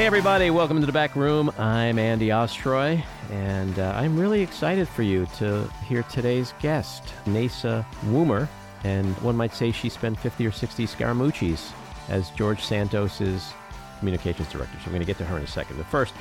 [0.00, 1.52] Hey, everybody, welcome to the back room.
[1.58, 7.84] I'm Andy Ostroy, and uh, I'm really excited for you to hear today's guest, Naysa
[8.06, 8.48] Woomer.
[8.82, 11.70] And one might say she spent 50 or 60 Scaramucci's
[12.08, 13.52] as George Santos's
[13.98, 14.74] communications director.
[14.78, 15.76] So I'm going to get to her in a second.
[15.76, 16.14] But first,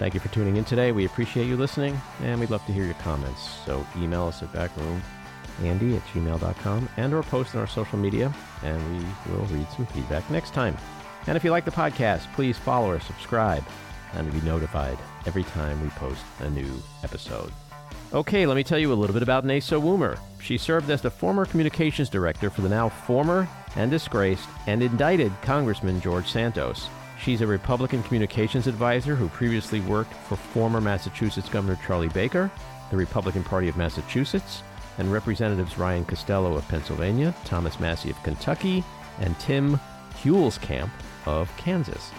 [0.00, 0.90] thank you for tuning in today.
[0.90, 3.48] We appreciate you listening, and we'd love to hear your comments.
[3.64, 8.34] So email us at backroomandy at gmail.com and or post on our social media,
[8.64, 10.76] and we will read some feedback next time.
[11.30, 13.62] And if you like the podcast, please follow or subscribe
[14.14, 17.52] and be notified every time we post a new episode.
[18.12, 20.18] Okay, let me tell you a little bit about Naysa Woomer.
[20.42, 25.30] She served as the former communications director for the now former and disgraced and indicted
[25.40, 26.88] Congressman George Santos.
[27.22, 32.50] She's a Republican communications advisor who previously worked for former Massachusetts Governor Charlie Baker,
[32.90, 34.64] the Republican Party of Massachusetts,
[34.98, 38.82] and Representatives Ryan Costello of Pennsylvania, Thomas Massie of Kentucky,
[39.20, 39.78] and Tim
[40.24, 40.90] Huelskamp
[41.26, 42.10] of Kansas.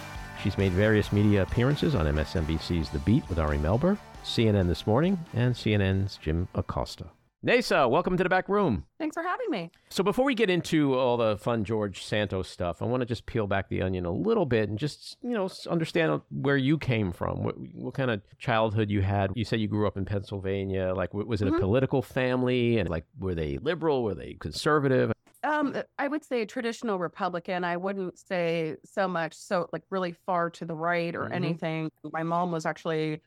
[0.43, 5.19] She's made various media appearances on MSNBC's The Beat with Ari Melber, CNN This Morning,
[5.33, 7.05] and CNN's Jim Acosta.
[7.45, 8.85] Naysa, welcome to the back room.
[8.99, 9.71] Thanks for having me.
[9.89, 13.25] So before we get into all the fun George Santos stuff, I want to just
[13.25, 17.11] peel back the onion a little bit and just, you know, understand where you came
[17.11, 17.43] from.
[17.43, 19.31] What, what kind of childhood you had.
[19.33, 20.93] You said you grew up in Pennsylvania.
[20.95, 21.55] Like, was it Mhm.
[21.57, 22.77] a political family?
[22.77, 24.03] And like, were they liberal?
[24.03, 25.11] Were they conservative?
[25.43, 27.63] Um, I would say traditional Republican.
[27.63, 31.31] I wouldn't say so much so like really far to the right or Mhm.
[31.33, 31.89] anything.
[32.13, 33.21] My mom was actually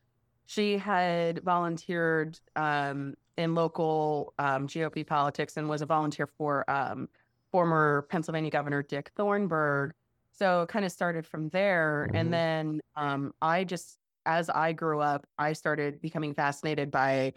[0.47, 7.09] she had volunteered um in local um GOP politics and was a volunteer for um
[7.51, 9.93] former Pennsylvania Governor Dick Thornburgh.
[10.33, 12.09] So kind of started from there.
[12.09, 12.15] Mhm.
[12.15, 17.35] And then um I just as I grew up, I started becoming fascinated by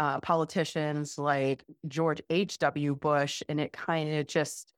[0.00, 2.96] uh, politicians like George H.W.
[2.96, 4.72] Bush, and it kind of just,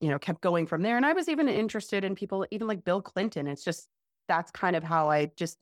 [0.00, 0.96] you know, kept going from there.
[0.96, 3.46] And I was even interested in people, even like Bill Clinton.
[3.46, 3.86] It's just
[4.28, 5.58] that's kind of how I just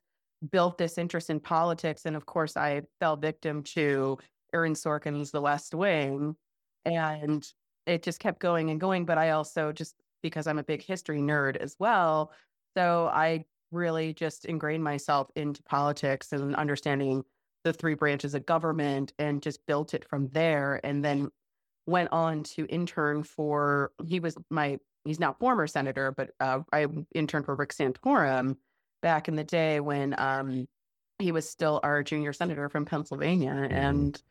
[0.53, 2.04] built this interest in politics.
[2.04, 4.16] And of course, I fell victim to
[4.54, 6.37] Aaron Sorkin's The West Wing,
[6.84, 7.44] and
[7.87, 9.06] it just kept going and going.
[9.06, 12.31] But I also just because I'm a big history nerd as well,
[12.76, 17.25] so I really just ingrained myself into politics and understanding
[17.65, 21.31] the three branches of government and just built it from there and then
[21.87, 26.87] went on to intern for he was my he's now former senator but uh, i
[27.15, 28.56] interned for rick santorum
[29.03, 30.66] back in the day when um,
[31.19, 33.72] he was still our junior senator from pennsylvania Mhm.
[33.72, 34.22] and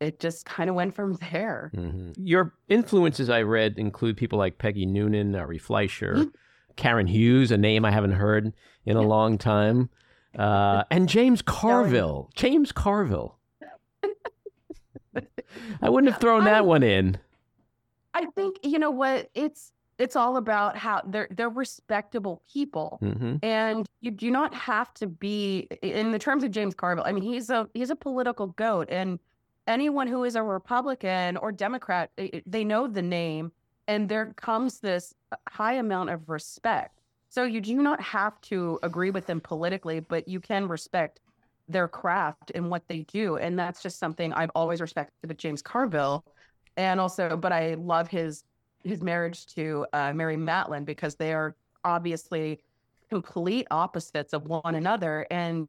[0.00, 4.58] it just kind of went from there hmm Your influences, I read, include people like
[4.58, 6.32] Peggy Noonan, Ari Fleischer, Mhm.
[6.76, 8.52] Karen Hughes, a name I haven't heard
[8.86, 9.06] in a Yeah.
[9.08, 9.90] long time,
[10.38, 12.30] uh, and James Carville.
[12.34, 13.38] James Carville.
[15.82, 17.18] I wouldn't have thrown I- that one in.
[18.14, 23.36] i think you know what it's it's all about how they're they're respectable people hmm
[23.42, 27.04] and you do not have to be in the terms of James Carville.
[27.06, 29.18] I mean, he's a he's a political goat, and
[29.66, 33.50] anyone who is a Republican or Democrat, i- i- they know the name,
[33.88, 35.14] and there comes this
[35.48, 37.00] high amount of respect.
[37.34, 41.18] So you do not have to agree with them politically, but you can respect
[41.68, 45.60] their craft and what they do, and that's just something I've always respected with James
[45.60, 46.24] Carville,
[46.76, 48.44] and also, but I love his
[48.84, 52.60] his marriage to uh, Mary Matalin because they are obviously
[53.10, 55.66] complete opposites of one another and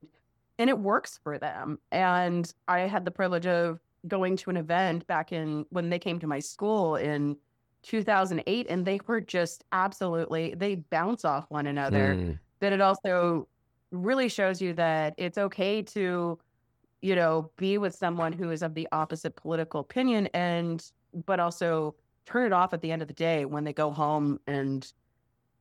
[0.59, 1.79] and it works for them.
[1.91, 6.19] And i had the privilege of going to an event back in when they came
[6.19, 7.37] to my school in
[7.85, 12.39] 2008 and they were just absolutely they bounce off one another Mm.
[12.59, 13.47] that it also
[13.91, 16.37] really shows you that it's okay to
[17.01, 20.91] you know be with someone who is of the opposite political opinion and
[21.25, 21.95] but also
[22.25, 24.91] turn it off at the end of the day when they go home and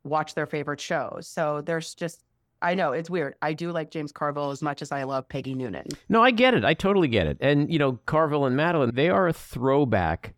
[0.04, 2.24] watch their favorite shows so there's just
[2.62, 5.54] i know it's weird i do like james carville as much as i love peggy
[5.54, 6.64] noonan No, I get it.
[6.64, 7.36] I totally get it.
[7.40, 10.34] And, you know, Carville and Matalin, they are a throwback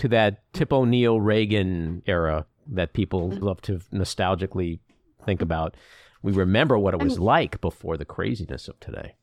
[0.00, 3.42] to that Tip O'Neill Reagan era that people Mhm.
[3.42, 4.80] love to nostalgically
[5.24, 5.76] think about.
[6.22, 9.14] We remember what it was like before the craziness of today.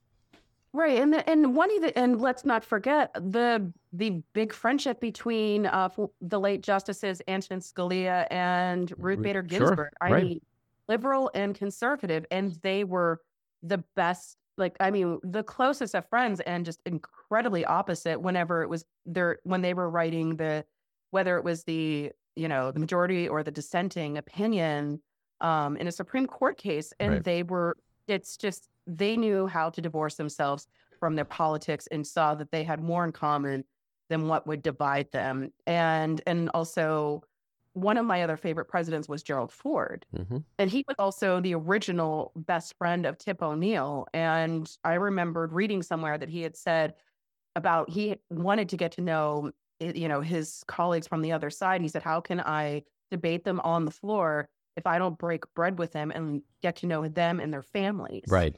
[0.74, 5.00] Right, and the, and one of the and let's not forget the the big friendship
[5.00, 5.90] between uh
[6.22, 9.94] the late justices Antonin Scalia and Ruth Ru- Bader sure, Ginsburg.
[10.02, 10.24] I right.
[10.24, 10.42] mean,
[10.88, 13.22] liberal and conservative, and they were
[13.64, 14.38] the best.
[14.58, 18.20] Like, I mean, the closest of friends, and just incredibly opposite.
[18.22, 20.66] Whenever it was their when they were writing the
[21.12, 25.02] whether it was the you know the majority or the dissenting opinion
[25.42, 27.24] um in a Supreme Court case, and Right.
[27.24, 27.78] they were.
[28.08, 30.66] It's just they knew how to divorce themselves
[31.00, 33.66] from their politics and saw that they had more in common
[34.10, 37.22] than what would divide them and and also
[37.78, 40.06] one of my other favorite presidents was Gerald Ford.
[40.16, 44.08] hmm And he was also the original best friend of Tip O'Neill.
[44.14, 46.96] And I remembered reading somewhere that he had said
[47.56, 51.52] about he wanted to get to know eh, you know his colleagues from the other
[51.52, 51.82] side.
[51.82, 55.78] He said, "How can I debate them on the floor if I don't break bread
[55.78, 58.56] with them and get to know them and their families?" Right.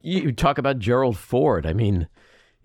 [0.00, 1.66] You talk about Gerald Ford.
[1.66, 2.06] I mean,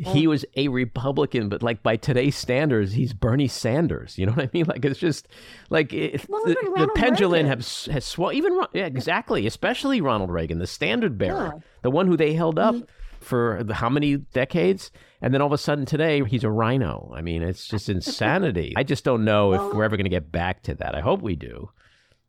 [0.05, 4.17] he was a Republican, but like by today's standards, he's Bernie Sanders.
[4.17, 4.65] You know what I mean?
[4.67, 5.27] Like it's just
[5.69, 7.57] like it, Well, the, the pendulum Reagan.
[7.57, 8.33] has has swung.
[8.35, 9.45] Even yeah, exactly.
[9.47, 11.59] Especially Ronald Reagan, the standard bearer, Yeah.
[11.81, 12.87] the one who they held up Mhm.
[13.19, 14.91] for the, how many decades,
[15.21, 17.11] and then all of a sudden today he's a rhino.
[17.15, 18.73] I mean, it's just insanity.
[18.75, 20.95] I just don't know if we're ever going to get back to that.
[20.95, 21.69] I hope we do.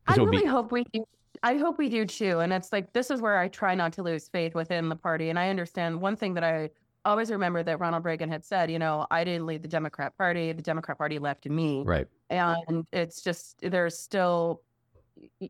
[0.07, 1.05] I would be- really hope we do.
[1.43, 2.39] I hope we do too.
[2.41, 5.29] And it's like this is where I try not to lose faith within the party.
[5.31, 6.71] And I understand one thing that I
[7.05, 10.53] always remember that Ronald Reagan had said, you know, I didn't lead the Democrat Party.
[10.53, 11.83] The Democrat Party left me.
[11.85, 12.07] right.
[12.31, 14.63] And it's just there's still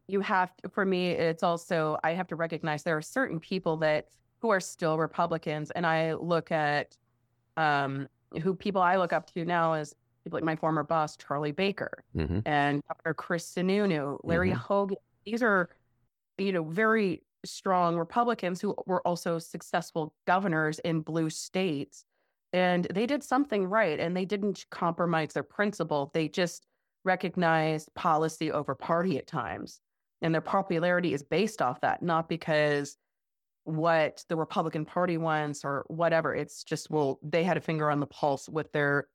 [0.08, 3.78] you have to, for me it's also I have to recognize there are certain people
[3.78, 4.08] that
[4.40, 6.96] who are still Republicans and I look at
[7.56, 8.08] um
[8.42, 12.04] who people I look up to now is people like my former boss Charlie Baker
[12.14, 14.56] hmm and Governor Chris Sununu, Larry Mhm.
[14.56, 14.96] Hogan.
[15.24, 15.70] These are,
[16.36, 22.04] you know, very strong Republicans who were also successful governors in blue states.
[22.52, 26.10] And they did something right and they didn't compromise their principle.
[26.14, 26.66] They just
[27.04, 29.80] recognized policy over party at times.
[30.22, 32.96] And their popularity is based off that, not because
[33.64, 36.34] what the Republican Party wants or whatever.
[36.34, 39.08] It's just, well, they had a finger on the pulse with their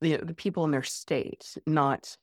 [0.00, 2.16] the, the people in their state, not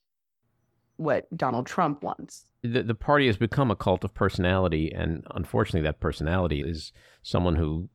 [0.98, 2.46] what Donald Trump wants.
[2.64, 7.56] the, the party has become a cult of personality, and unfortunately, that personality is someone
[7.56, 7.90] who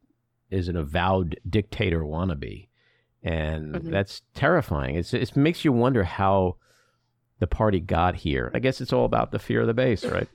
[0.50, 2.68] is an avowed dictator wannabe,
[3.22, 3.90] and Mhm.
[3.90, 4.94] that's terrifying.
[4.96, 6.56] It's, it makes you wonder how
[7.40, 8.50] the party got here.
[8.54, 10.28] I guess it's all about the fear of the base, right?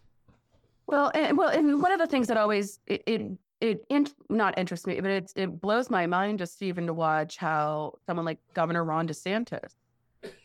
[0.88, 3.21] Well, and well, and one of the things that always it it,
[3.62, 7.38] it in, not interests me, but it it blows my mind just even to watch
[7.38, 9.73] how someone like Governor Ron DeSantis,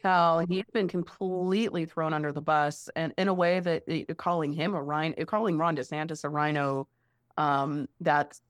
[0.03, 4.53] how he's been completely thrown under the bus, and in a way that eh, calling
[4.53, 6.87] him a rhino, eh, calling Ron DeSantis a rhino,
[7.37, 8.43] um, that's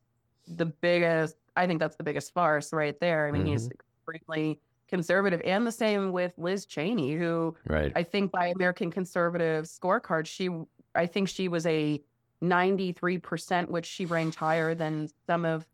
[0.47, 1.37] the biggest.
[1.57, 3.27] I think that's the biggest farce right there.
[3.27, 4.17] I mean, he's mm-hmm.
[4.17, 7.93] extremely conservative, and the same with Liz Cheney, who Right.
[7.95, 10.49] I think by American conservative scorecard, she
[10.95, 12.03] I think she was a
[12.43, 15.67] 93%, which she ranked higher than some of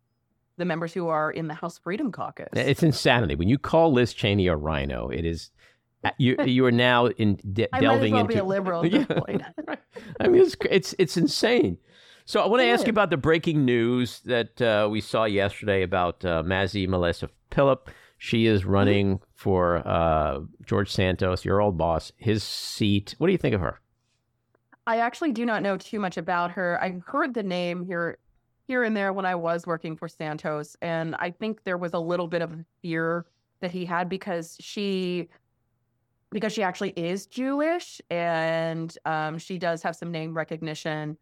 [0.57, 2.49] the members who are in the House Freedom Caucus.
[2.53, 3.35] It's insanity.
[3.35, 5.51] When you call Liz Cheney a rhino, it is
[6.19, 6.37] you.
[6.45, 9.05] You are now in de- I might as delving well into be a liberal Yeah.
[9.27, 9.43] Right.
[10.21, 11.79] I mean, it's it's it's insane.
[12.25, 15.83] So I want to ask you about the breaking news that uh, we saw yesterday
[15.83, 17.87] about uh, Mazi Melesa Pilip.
[18.19, 18.55] She Mm-hmm.
[18.57, 23.15] is running for uh, George Santos, your old boss, his seat.
[23.19, 23.79] What do you think of her?
[24.89, 26.83] I actually do not know too much about her.
[26.83, 28.19] I heard the name here
[28.67, 31.99] here and there when I was working for Santos and I think there was a
[31.99, 32.53] little bit of
[32.83, 33.27] fear
[33.61, 35.29] that he had because she
[36.31, 41.17] because she actually is Jewish and um, she does have some name recognition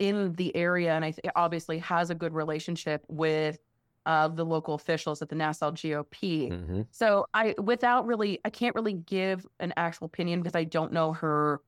[0.00, 3.58] in the area and I th- obviously has a good relationship with
[4.06, 6.48] uh, the local officials at the Nassau GOP.
[6.50, 10.92] hmm So I, without really, I can't really give an actual opinion because I don't
[10.92, 11.60] know her,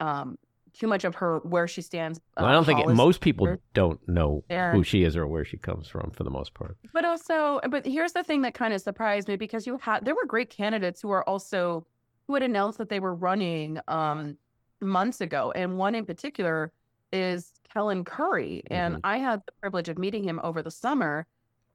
[0.00, 0.36] um,
[0.72, 2.20] too much of her where she stands.
[2.36, 4.72] Well, I don't think it, most people or- don't know Yeah.
[4.72, 6.76] who she is or where she comes from, for the most part.
[6.92, 10.14] But also, but here's the thing that kind of surprised me because you had there
[10.14, 11.86] were great candidates who are also
[12.26, 14.36] who had announced that they were running um
[14.80, 16.72] months ago, and one in particular
[17.12, 19.00] is Kellen Curry, and Mhm.
[19.04, 21.26] I had the privilege of meeting him over the summer,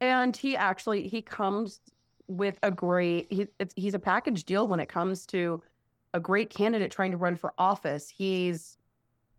[0.02, 1.80] and he actually he comes
[2.28, 5.62] with a great he, it's, he's a package deal when it comes to
[6.16, 8.10] a great candidate trying to run for office.
[8.10, 8.78] He's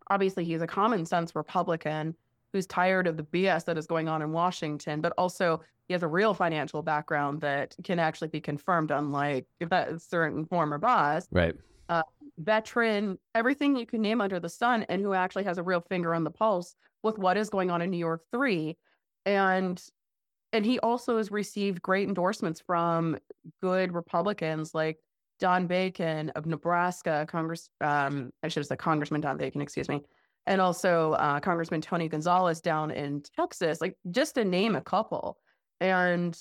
[0.08, 2.14] obviously he's a common sense Republican
[2.52, 6.02] who's tired of the BS that is going on in Washington, but also he has
[6.02, 11.26] a real financial background that can actually be confirmed, unlike if that certain former boss,
[11.30, 11.54] Right.
[11.88, 12.02] Uh,
[12.38, 16.14] veteran, everything you can name under the sun, and who actually has a real finger
[16.14, 18.76] on the pulse with what is going on in New York three.
[19.24, 19.80] And
[20.52, 23.18] and he also has received great endorsements from
[23.60, 24.98] good Republicans like
[25.38, 30.02] Don Bacon of Nebraska, Congress um, I should have said Congressman Don Bacon, excuse me.
[30.46, 35.38] And also uh, Congressman Tony Gonzalez down in Texas, like just to name a couple.
[35.80, 36.38] And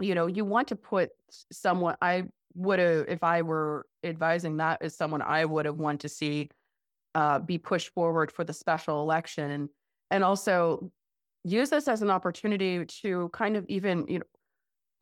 [0.00, 1.10] you know, you want to put
[1.52, 6.00] someone I would have if I were advising that is someone I would have wanted
[6.00, 6.50] to see
[7.14, 9.68] uh, be pushed forward for the special election and
[10.10, 10.90] and also
[11.44, 14.24] use this as an opportunity to kind of even you know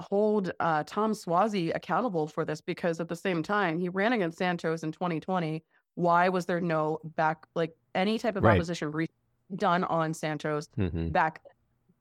[0.00, 4.38] hold uh, Tom Suozzi accountable for this because at the same time he ran against
[4.38, 5.62] Santos in 2020.
[5.94, 8.56] Why was there no back like any type of Right.
[8.56, 9.08] opposition re-
[9.54, 11.40] done on Santos hmm back?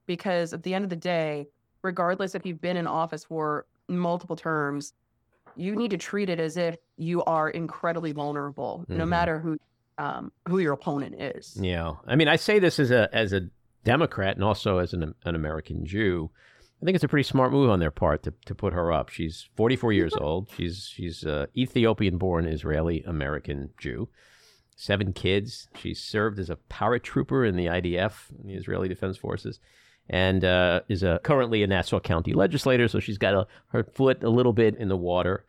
[0.07, 1.47] Because at the end of the day,
[1.83, 4.93] regardless if you've been in office for multiple terms,
[5.55, 9.09] you need to treat it as if you are incredibly vulnerable, no Mhm.
[9.09, 9.57] matter who
[9.97, 11.55] um, who your opponent is.
[11.61, 13.41] Yeah, I mean, I say this as a as a
[13.83, 16.31] Democrat and also as an an American Jew.
[16.81, 19.09] I think it's a pretty smart move on their part to, to put her up.
[19.09, 20.49] She's 44 years old.
[20.55, 24.09] She's she's uh, Ethiopian-born Israeli American Jew.
[24.75, 25.67] Seven kids.
[25.75, 29.59] She served as a paratrooper in the IDF, the Israeli Defense Forces,
[30.09, 32.87] and uh, is a, currently a Nassau County legislator.
[32.87, 35.45] So she's got a, her foot a little bit in the water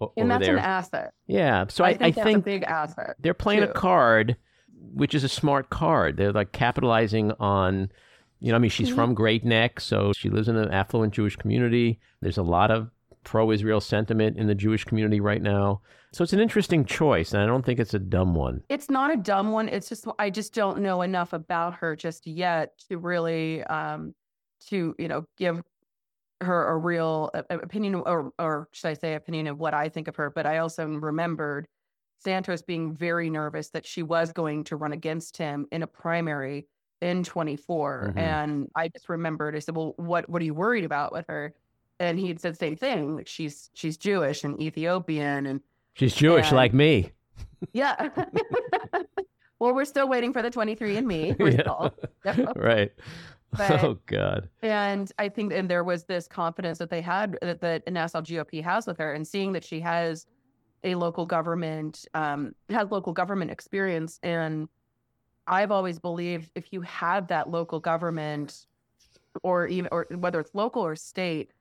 [0.00, 0.56] o- And that's there.
[0.56, 1.12] an asset.
[1.26, 1.66] yeah.
[1.68, 3.16] So I, I think I that's think a big asset.
[3.20, 4.36] they're playing a card,
[4.94, 6.16] which is a smart card.
[6.16, 7.90] They're like capitalizing on,
[8.42, 8.94] you know, I mean, she's Mhm.
[8.94, 12.00] from Great Neck, so she lives in an affluent Jewish community.
[12.20, 12.90] There's a lot of
[13.24, 15.80] pro-Israel sentiment in the Jewish community right now.
[16.12, 18.64] So it's an interesting choice, and I don't think it's a dumb one.
[18.68, 19.68] It's not a dumb one.
[19.68, 24.14] It's just I just don't know enough about her just yet to really um
[24.68, 25.62] to you know give
[26.40, 30.08] her a real uh, opinion or or should I say opinion of what I think
[30.08, 30.28] of her.
[30.30, 31.68] But I also remembered
[32.18, 36.66] Santos being very nervous that she was going to run against him in a primary
[37.02, 38.18] in 24, Mhm.
[38.18, 39.54] and I just remembered.
[39.54, 41.52] I said, "Well, what what are you worried about with her?"
[42.00, 43.16] And he had said the same thing.
[43.16, 45.60] Like she's she's Jewish and Ethiopian and
[45.94, 47.12] She's Jewish And- like me.
[47.74, 48.08] yeah.
[49.58, 51.34] well, we're still waiting for the 23 and me.
[51.38, 51.60] We're Yeah.
[51.60, 51.94] still.
[52.24, 52.56] Yep.
[52.56, 52.92] right.
[53.54, 54.48] But- oh God.
[54.62, 58.62] And I think, and there was this confidence that they had that, that Nassau GOP
[58.62, 60.26] has with her, and seeing that she has
[60.84, 64.18] a local government, um, has local government experience.
[64.22, 64.68] And
[65.46, 68.66] I've always believed if you have that local government,
[69.42, 71.52] or even, or whether it's local or state,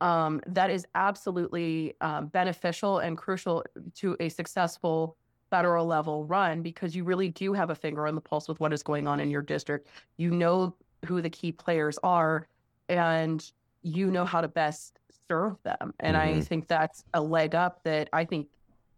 [0.00, 3.64] um, that is absolutely um, beneficial and crucial
[3.96, 5.16] to a successful
[5.50, 8.72] federal level run because you really do have a finger on the pulse with what
[8.72, 9.88] is going on in your district.
[10.16, 10.76] You know
[11.06, 12.46] who the key players are,
[12.88, 13.44] and
[13.82, 15.94] you know how to best serve them.
[16.00, 16.46] And I Mhm.
[16.46, 18.48] think that's a leg up that I think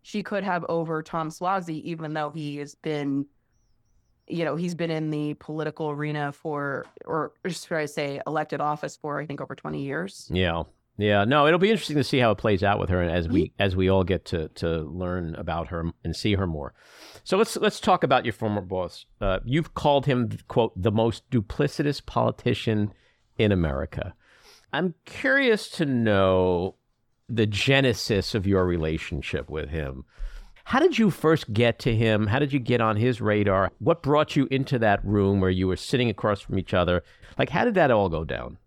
[0.02, 3.26] she could have over Tom Suozzi, even though he has been,
[4.30, 8.96] you know, he's been in the political arena for, or should I say, elected office
[8.96, 10.28] for, I think, over 20 years.
[10.32, 10.64] Yeah.
[11.00, 13.26] Yeah, no, it'll be interesting to see how it plays out with her, and as
[13.26, 16.74] we as we all get to to learn about her and see her more.
[17.24, 19.06] So let's let's talk about your former boss.
[19.18, 22.92] Uh, you've called him quote the most duplicitous politician
[23.38, 24.14] in America.
[24.74, 26.76] I'm curious to know
[27.30, 30.04] the genesis of your relationship with him.
[30.64, 32.26] How did you first get to him?
[32.28, 33.72] How did you get on his radar?
[33.78, 37.02] What brought you into that room where you were sitting across from each other?
[37.38, 38.58] Like, how did that all go down?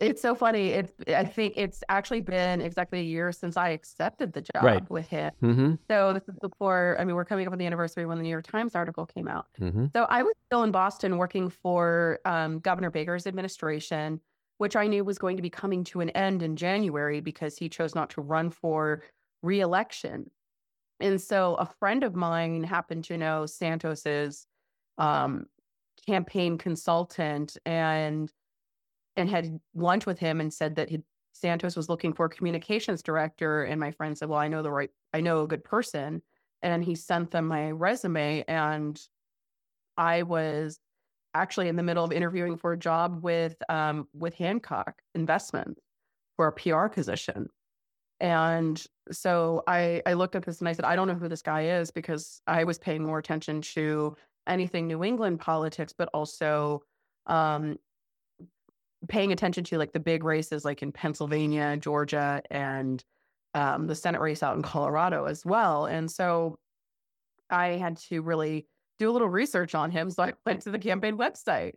[0.00, 0.68] It's so funny.
[0.68, 4.90] It's I think it's actually been exactly a year since I accepted the job Right.
[4.90, 5.30] with him.
[5.42, 5.74] Mm-hmm.
[5.90, 6.96] So this is before.
[6.98, 9.28] I mean, we're coming up on the anniversary when the New York Times article came
[9.28, 9.46] out.
[9.60, 9.86] Mm-hmm.
[9.94, 14.20] So I was still in Boston working for um, Governor Baker's administration,
[14.56, 17.68] which I knew was going to be coming to an end in January because he
[17.68, 19.02] chose not to run for
[19.42, 20.30] reelection.
[21.00, 24.46] And so a friend of mine happened to know Santos's
[24.98, 25.46] um,
[26.06, 28.30] campaign consultant and
[29.16, 31.00] and had lunch with him and said that he,
[31.32, 33.64] Santos was looking for a communications director.
[33.64, 36.22] And my friend said, "Well, I know the right, I know a good person."
[36.62, 39.00] And he sent them my resume, and
[39.96, 40.78] I was
[41.34, 45.80] actually in the middle of interviewing for a job with um, with Hancock Investments
[46.36, 47.48] for a PR position.
[48.20, 51.42] And so I I looked at this and I said, I don't know who this
[51.42, 56.82] guy is because I was paying more attention to anything New England politics, but also
[57.26, 57.78] um,
[59.08, 63.02] paying attention to like the big races like in Pennsylvania, Georgia, and
[63.54, 65.86] um, the Senate race out in Colorado as well.
[65.86, 66.58] And so
[67.48, 68.66] I had to really
[68.98, 70.10] do a little research on him.
[70.10, 71.72] So I went to the campaign website.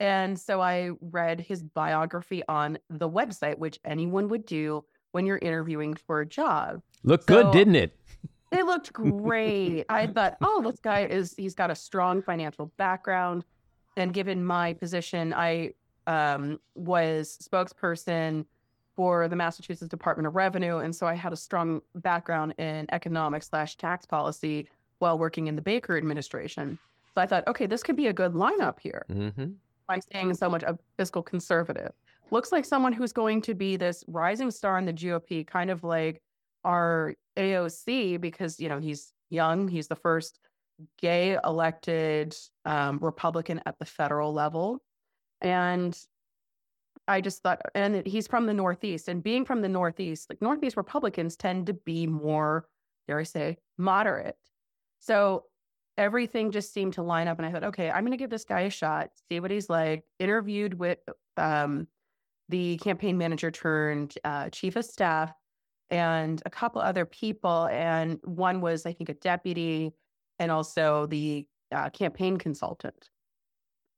[0.00, 5.38] And so I read his biography on the website, which anyone would do when you're
[5.38, 6.82] interviewing for a job.
[7.04, 7.94] Looked good, didn't it?
[8.50, 9.84] It looked great.
[9.90, 13.44] I thought, oh, this guy is, he's got a strong financial background.
[13.98, 15.74] And given my position, I
[16.06, 18.46] um, was spokesperson
[18.96, 20.78] for the Massachusetts Department of Revenue.
[20.78, 24.66] And so I had a strong background in economics slash tax policy
[24.98, 26.78] while working in the Baker administration.
[27.14, 29.44] So I thought, okay, this could be a good lineup here Mm-hmm.
[29.86, 31.92] by staying so much a fiscal conservative.
[32.30, 35.82] Looks like someone who's going to be this rising star in the GOP, kind of
[35.82, 36.20] like
[36.64, 39.68] our AOC, because you know he's young.
[39.68, 40.38] He's the first
[41.00, 44.82] gay elected um, Republican at the federal level,
[45.40, 45.98] and
[47.08, 50.76] I just thought, and he's from the Northeast, and being from the Northeast, like Northeast
[50.76, 52.66] Republicans tend to be more,
[53.06, 54.36] dare I say, moderate.
[55.00, 55.44] So
[55.96, 57.38] everything just seemed to line up.
[57.38, 59.70] And I thought, okay, I'm going to give this guy a shot, see what he's
[59.70, 60.04] like.
[60.18, 60.98] Interviewed with
[61.36, 61.88] um,
[62.48, 65.32] the campaign manager turned uh, chief of staff
[65.90, 67.66] and a couple other people.
[67.66, 69.92] And one was, I think, a deputy
[70.38, 73.08] and also the uh, campaign consultant.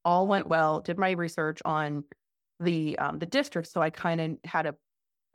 [0.04, 0.80] All went well.
[0.80, 2.04] Did my research on
[2.58, 4.74] the um, the district, so I kind of had a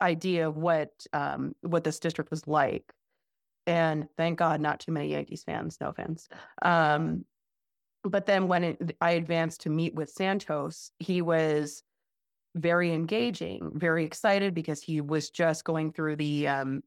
[0.00, 2.84] idea of what um, what this district was like.
[3.66, 5.78] And thank God, not too many Yankees fans.
[5.80, 6.28] No offense.
[6.62, 7.24] Um,
[8.04, 11.82] but then when it, I advanced to meet with Santos, he was
[12.56, 16.82] very engaging, very excited because he was just going through the um,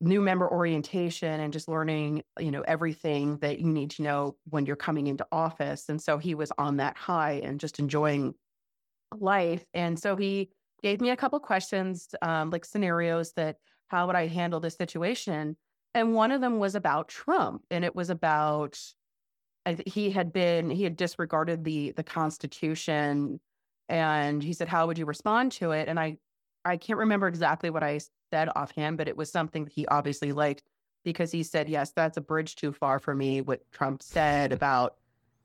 [0.00, 4.66] new member orientation and just learning, you know, everything that you need to know when
[4.66, 5.88] you're coming into office.
[5.88, 8.34] And so he was on that high and just enjoying
[9.18, 9.64] life.
[9.74, 10.50] And so he
[10.82, 13.56] gave me a couple questions, um, like scenarios that
[13.88, 15.56] how would I handle this situation?
[15.94, 18.78] And one of them was about Trump, and it was about
[19.86, 23.40] he had been he had disregarded the the Constitution,
[23.88, 26.18] and he said, "How would you respond to it?" And I
[26.64, 28.00] I can't remember exactly what I
[28.30, 30.64] said offhand, but it was something that he obviously liked
[31.04, 34.96] because he said, "Yes, that's a bridge too far for me." What Trump said about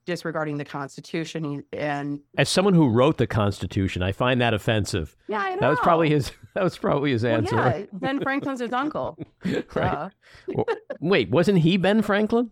[0.06, 1.64] disregarding the Constitution.
[1.74, 5.16] And as someone who wrote the Constitution, I find that offensive.
[5.28, 5.62] Yeah, I know.
[5.62, 6.32] That was probably his.
[6.54, 7.56] That was probably his answer.
[7.56, 9.18] Well, yeah, Ben Franklin's his uncle.
[9.76, 10.12] right.
[10.48, 10.66] well,
[11.00, 12.52] wait, wasn't he Ben Franklin?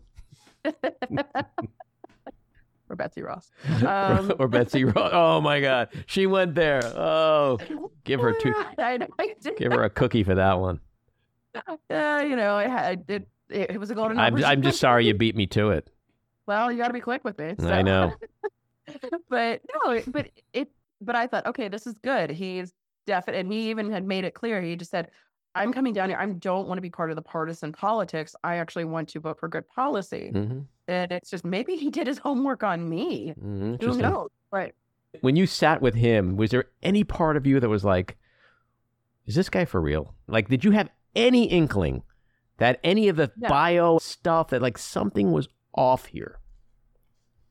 [2.89, 3.51] Or Betsy Ross.
[3.85, 5.11] Um, or Betsy Ross.
[5.13, 6.81] Oh my God, she went there.
[6.83, 7.57] Oh,
[8.03, 8.53] give her two.
[8.77, 10.79] I, I give her a cookie for that one.
[11.89, 13.27] Yeah, uh, you know, I had it.
[13.49, 14.19] It was a golden.
[14.19, 15.89] I'm, I'm just sorry you beat me to it.
[16.45, 17.55] Well, you got to be quick with me.
[17.59, 17.69] So.
[17.69, 18.13] I know.
[19.29, 20.69] but no, but it.
[21.01, 22.29] But I thought, okay, this is good.
[22.29, 22.73] He's
[23.07, 24.61] definite, and he even had made it clear.
[24.61, 25.09] He just said,
[25.59, 26.17] "I'm coming down here.
[26.17, 28.35] I don't want to be part of the partisan politics.
[28.43, 30.59] I actually want to vote for good policy." Mm-hmm.
[30.87, 33.33] And it's just maybe he did his homework on me.
[33.37, 33.75] Mm-hmm.
[33.85, 34.29] Who knows?
[34.51, 34.73] Right.
[35.21, 38.17] When you sat with him, was there any part of you that was like,
[39.25, 42.03] "Is this guy for real?" Like, did you have any inkling
[42.57, 43.49] that any of the yeah.
[43.49, 46.39] bio stuff that like something was off here?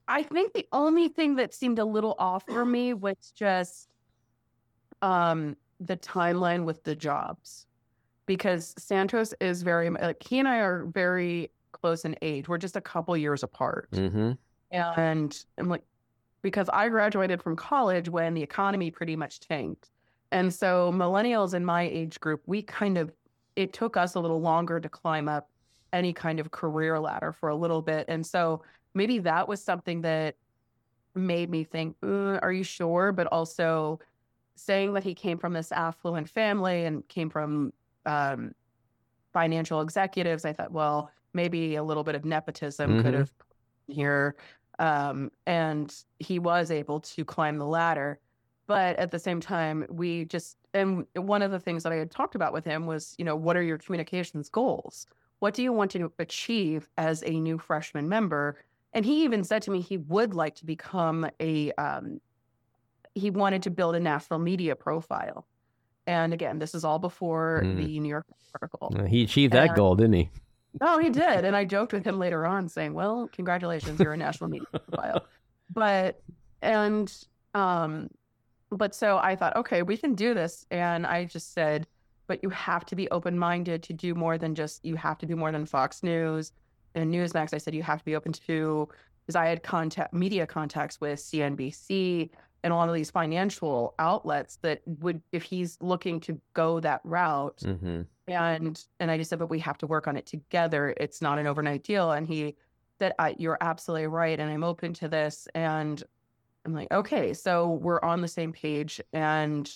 [0.09, 3.89] I think the only thing that seemed a little off for me was just
[5.03, 7.67] um, the timeline with the jobs.
[8.29, 12.47] Because Santos is very like he and I are very close in age.
[12.47, 13.91] We're just a couple years apart.
[13.91, 14.33] Mm-hmm.
[14.71, 15.83] And I'm like,
[16.43, 19.91] because I graduated from college when the economy pretty much tanked.
[20.31, 23.11] And so millennials in my age group, we kind of
[23.57, 25.49] it took us a little longer to climb up
[25.93, 28.05] any kind of career ladder for a little bit.
[28.09, 28.63] And so
[28.95, 30.37] maybe that was something that
[31.15, 33.11] made me think, uh, are you sure?
[33.11, 33.99] But also
[34.55, 37.73] saying that he came from this affluent family and came from
[38.09, 38.53] um,
[39.33, 43.03] financial executives, I thought, well, maybe a little bit of nepotism mm-hmm.
[43.03, 43.31] could have
[43.87, 44.35] here.
[44.79, 48.19] Um, and he was able to climb the ladder.
[48.67, 52.11] But at the same time, we just, and one of the things that I had
[52.11, 55.07] talked about with him was, you know, what are your communications goals?
[55.39, 58.57] What do you want to achieve as a new freshman member?
[58.93, 62.21] And he even said to me he would like to become a, um,
[63.15, 65.47] he wanted to build a national media profile.
[66.09, 67.77] And again, this is all before mm.
[67.77, 68.91] the New York article.
[69.07, 70.31] He achieved that and, goal, didn't he?
[70.81, 71.45] Oh, he did.
[71.45, 75.27] And I joked with him later on saying, well, congratulations, you're a national media profile.
[75.75, 76.23] But,
[76.63, 77.13] and,
[77.53, 78.09] um,
[78.71, 80.65] but so I thought, okay, we can do this.
[80.71, 81.87] And I just said,
[82.27, 85.27] but you have to be open minded to do more than just, you have to
[85.27, 86.53] do more than Fox News
[86.95, 87.53] and Newsmax.
[87.53, 88.89] I said, you have to be open to,
[89.27, 92.31] because I had contact, media contacts with CNBC
[92.65, 97.01] and a lot of these financial outlets that would, if he's looking to go that
[97.05, 98.03] route, mm-hmm.
[98.27, 100.95] and and I just said, but we have to work on it together.
[100.99, 102.13] It's not an overnight deal.
[102.13, 102.57] And he
[102.99, 105.47] said, you're absolutely right, and I'm open to this.
[105.55, 106.03] And
[106.67, 109.71] I'm like, okay, so we're on the same page, and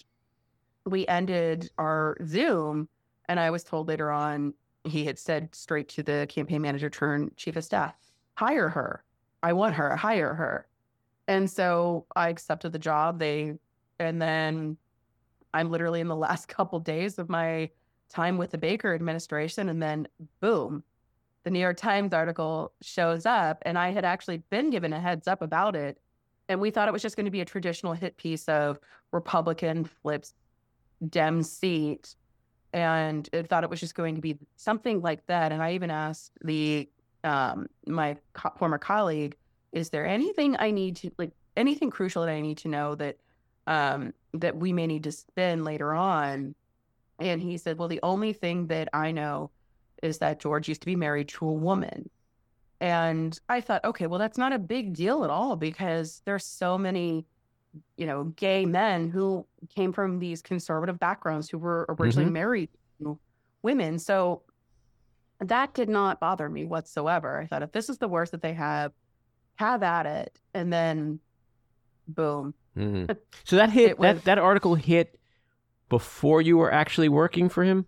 [0.85, 2.89] we ended our Zoom,
[3.29, 7.31] and I was told later on he had said straight to the campaign manager turn
[7.37, 7.95] chief of staff,
[8.35, 9.05] hire her.
[9.45, 10.67] I want her, hire her.
[11.29, 13.19] And so I accepted the job.
[13.19, 13.55] They
[13.99, 14.77] and then
[15.55, 17.71] I'm literally in the last couple days of my
[18.09, 20.07] time with the Baker administration and then
[20.41, 20.83] boom,
[21.45, 25.27] the New York Times article shows up and I had actually been given a heads
[25.27, 25.99] up about it
[26.49, 28.79] and we thought it was just going to be a traditional hit piece of
[29.13, 30.35] Republican flips
[31.09, 32.15] Dem seat.
[32.73, 35.53] And I thought it was just going to be something like that.
[35.53, 36.89] And I even asked the
[37.25, 39.37] um, my co- former colleague,
[39.73, 43.17] is there anything I need to like anything crucial that I need to know that
[43.67, 46.55] um, that we may need to spend later on.
[47.19, 49.51] And he said, Well, the only thing that I know
[50.03, 52.11] is that George used to be married to a woman.
[52.81, 56.77] And I thought, okay, well, that's not a big deal at all because there's so
[56.77, 57.27] many,
[57.97, 62.33] you know, gay men who came from these conservative backgrounds who were originally Mhm.
[62.33, 63.21] married to
[63.63, 64.01] women.
[64.01, 64.43] So
[65.39, 67.39] that did not bother me whatsoever.
[67.41, 68.93] I thought if this is the worst that they have,
[69.57, 70.39] have at it.
[70.55, 71.21] And then
[72.09, 72.55] boom.
[72.77, 73.17] Mhm.
[73.45, 75.19] So that hit was- that that article hit
[75.89, 77.87] before you were actually working for him.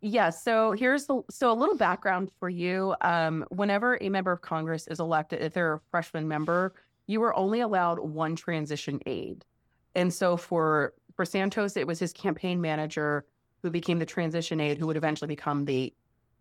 [0.00, 2.94] Yeah, so here's the so a little background for you.
[3.00, 6.74] Um, whenever a member of Congress is elected, if they're a freshman member,
[7.06, 9.44] you are only allowed one transition aide.
[9.94, 13.24] And so for for Santos, it was his campaign manager
[13.62, 15.92] who became the transition aide, who would eventually become the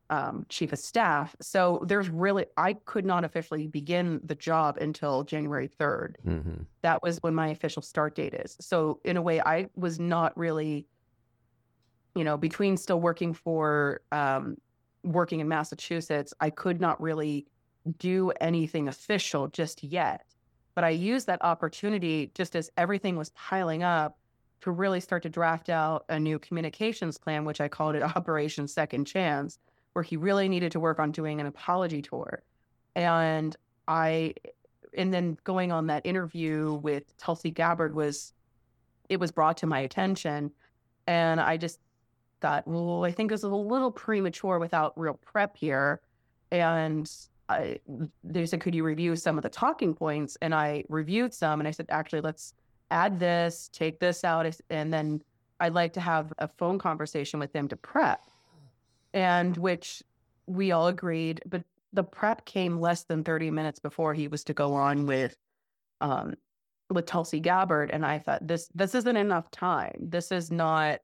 [0.10, 1.36] um, chief of staff.
[1.42, 6.16] So there's really I could not officially begin the job until January 3rd.
[6.26, 6.64] Mm-hmm.
[6.82, 8.56] That was when my official start date is.
[8.60, 10.86] So in a way, I was not really
[12.16, 14.58] you know, between still working for um,
[15.04, 17.46] working in Massachusetts, I could not really
[18.00, 20.26] do anything official just yet.
[20.74, 24.18] But I used that opportunity just as everything was piling up
[24.62, 28.68] to really start to draft out a new communications plan, which I called it Operation
[28.68, 29.60] Second Chance,
[29.96, 32.44] where he really needed to work on doing an apology tour.
[32.98, 33.56] And
[33.88, 34.34] I,
[34.98, 38.34] and then going on that interview with Tulsi Gabbard was,
[39.08, 40.52] it was brought to my attention.
[41.08, 41.80] And I just
[42.42, 46.02] thought, well, I think this is a little premature without real prep here.
[46.52, 47.10] And
[47.48, 47.80] I,
[48.22, 50.38] they said, could you review some of the talking points?
[50.42, 52.54] And I reviewed some and I said, actually, let's
[52.92, 54.46] add this, take this out.
[54.70, 55.22] And then
[55.62, 58.20] I'd like to have a phone conversation with them to prep.
[59.16, 60.04] And which
[60.46, 64.54] we all agreed, but the prep came less than 30 minutes before he was to
[64.54, 65.36] go on with
[66.02, 66.36] um
[66.90, 67.90] with Tulsi Gabbard.
[67.90, 69.96] And I thought this this isn't enough time.
[70.00, 71.00] This is not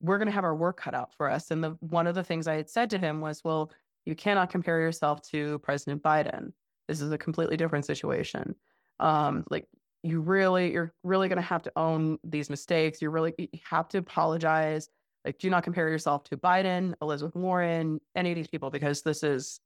[0.00, 1.50] we're going to have our work cut out for us.
[1.50, 3.72] And the one of the things I had said to him was, well,
[4.04, 6.52] you cannot compare yourself to President Biden.
[6.86, 8.54] This is a completely different situation.
[9.00, 9.66] Um, like
[10.02, 13.02] you really, you're really going to have to own these mistakes.
[13.02, 14.88] You really have to apologize.
[15.26, 19.24] Like, do not compare yourself to Biden, Elizabeth Warren, any of these people, because this
[19.24, 19.60] is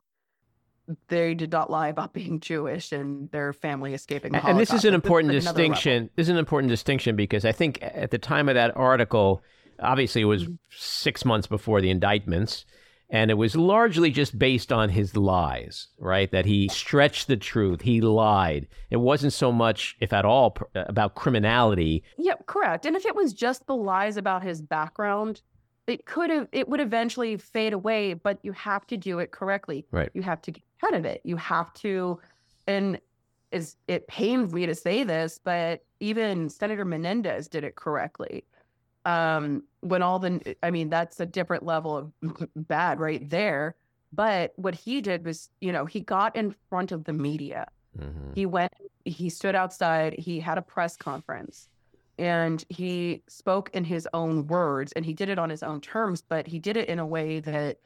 [1.09, 4.33] they did not lie about being Jewish and their family escaping.
[4.33, 6.09] The And this is an important is distinction.
[6.17, 9.43] This is an important distinction because I think at the time of that article,
[9.79, 10.59] obviously it was Mhm.
[10.71, 12.65] six months before the indictments,
[13.11, 16.31] and it was largely just based on his lies, right?
[16.33, 18.67] That he stretched the truth, he lied.
[18.89, 22.03] It wasn't so much, if at all, pr- about criminality.
[22.17, 22.87] Yeah, correct.
[22.87, 25.43] And if it was just the lies about his background,
[25.91, 29.85] it could have it would eventually fade away, but you have to do it correctly.
[29.91, 30.11] Right.
[30.15, 31.21] You have to get ahead of it.
[31.25, 32.21] You have to
[32.67, 33.01] and
[33.53, 38.45] is it pains me to say this, but even Senator Menendez did it correctly.
[39.05, 42.13] Um, when all the I mean, that's a different level of
[42.57, 43.75] bad right there.
[44.13, 47.69] But what he did was, you know, he got in front of the media.
[47.99, 48.35] Mhm.
[48.35, 48.73] He went,
[49.05, 51.69] he stood outside, he had a press conference
[52.21, 56.21] and he spoke in his own words and he did it on his own terms,
[56.21, 57.79] but he did it in a way that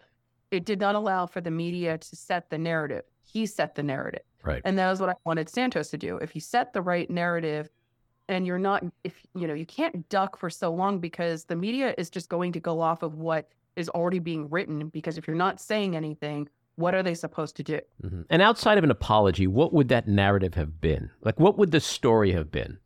[0.50, 3.04] it did not allow for the media to set the narrative.
[3.22, 4.22] He set the narrative.
[4.42, 4.60] Right.
[4.64, 6.16] And that was what I wanted Santos to do.
[6.16, 7.70] If you set the right narrative
[8.28, 11.94] and you're not, if you know, you can't duck for so long because the media
[11.96, 14.88] is just going to go off of what is already being written.
[14.88, 17.78] Because if you're not saying anything, what are they supposed to do?
[18.02, 18.26] Mhm.
[18.30, 21.10] And outside of an apology, what would that narrative have been?
[21.22, 22.78] Like, what would the story have been?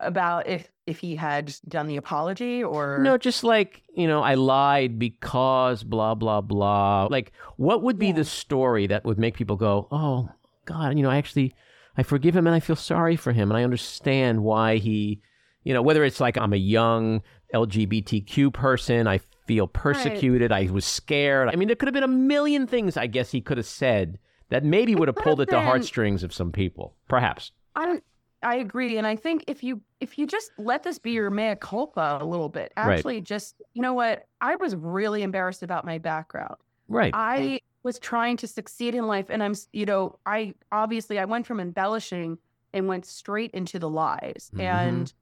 [0.00, 4.34] About if if he had done the apology or No, just like, you know, I
[4.34, 7.06] lied because blah, blah, blah.
[7.08, 8.14] Like, what would be Yeah.
[8.14, 10.30] the story that would make people go, oh,
[10.64, 11.54] God, you know, I actually,
[11.96, 15.20] I forgive him and I feel sorry for him and I understand why he,
[15.62, 17.22] you know, whether it's like I'm a young
[17.54, 21.48] LGBTQ person, I feel persecuted, I was scared.
[21.48, 24.18] I mean, there could have been a million things I guess he could have said
[24.48, 27.52] that maybe would have pulled have at the heartstrings of some people, perhaps.
[27.76, 28.04] I don't
[28.42, 31.56] I agree and I think if you if you just let this be your mea
[31.60, 32.96] culpa a little bit Right.
[32.96, 36.56] actually just you know what I was really embarrassed about my background
[36.88, 37.12] Right.
[37.14, 41.46] I was trying to succeed in life and I'm you know I obviously I went
[41.46, 42.38] from embellishing
[42.72, 44.60] and went straight into the lies Mhm.
[44.60, 45.14] and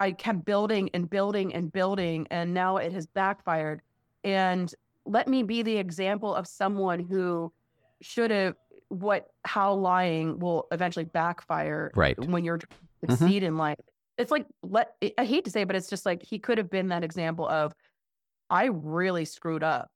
[0.00, 3.82] I kept building and building and building and now it has backfired
[4.24, 7.52] and let me be the example of someone who
[8.00, 8.54] should have
[8.88, 12.18] what how lying will eventually backfire Right.
[12.26, 13.14] when you're trying to mm-hmm.
[13.14, 13.78] succeed in life.
[14.16, 16.70] It's like let I hate to say, it, but it's just like he could have
[16.70, 17.72] been that example of
[18.50, 19.90] I really screwed up,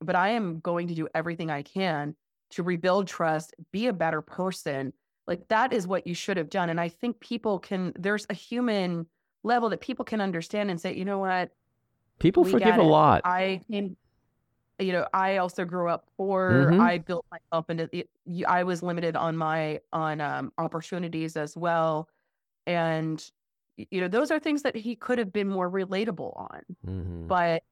[0.00, 2.14] but I am going to do everything I can
[2.50, 4.92] to rebuild trust, be a better person.
[5.26, 6.70] Like that is what you should have done.
[6.70, 9.06] And I think people can, there's a human
[9.42, 11.50] level that people can understand and say, you know what?
[12.18, 13.22] People We forgive a lot.
[13.24, 13.96] I came,
[14.78, 16.70] you know, I also grew up poor.
[16.72, 16.80] Mhm.
[16.80, 18.08] I built myself into, it-
[18.46, 22.08] I was limited on my, on um, opportunities as well.
[22.66, 23.24] And,
[23.76, 26.62] you know, those are things that he could have been more relatable on.
[26.86, 27.26] Mhm.
[27.28, 27.62] But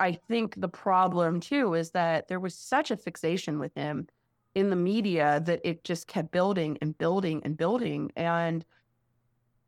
[0.00, 4.08] I think the problem too is that there was such a fixation with him
[4.54, 8.64] in the media that it just kept building and building and building and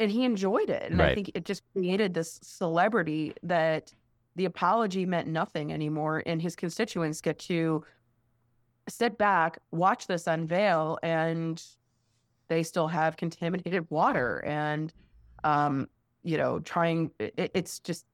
[0.00, 0.90] and he enjoyed it.
[0.90, 3.94] And I think it just created this celebrity that
[4.36, 7.84] the apology meant nothing anymore and his constituents get to
[8.88, 11.62] sit back, watch this unveil and
[12.48, 14.92] they still have contaminated water and
[15.44, 15.88] um
[16.22, 18.04] you know trying it, it's just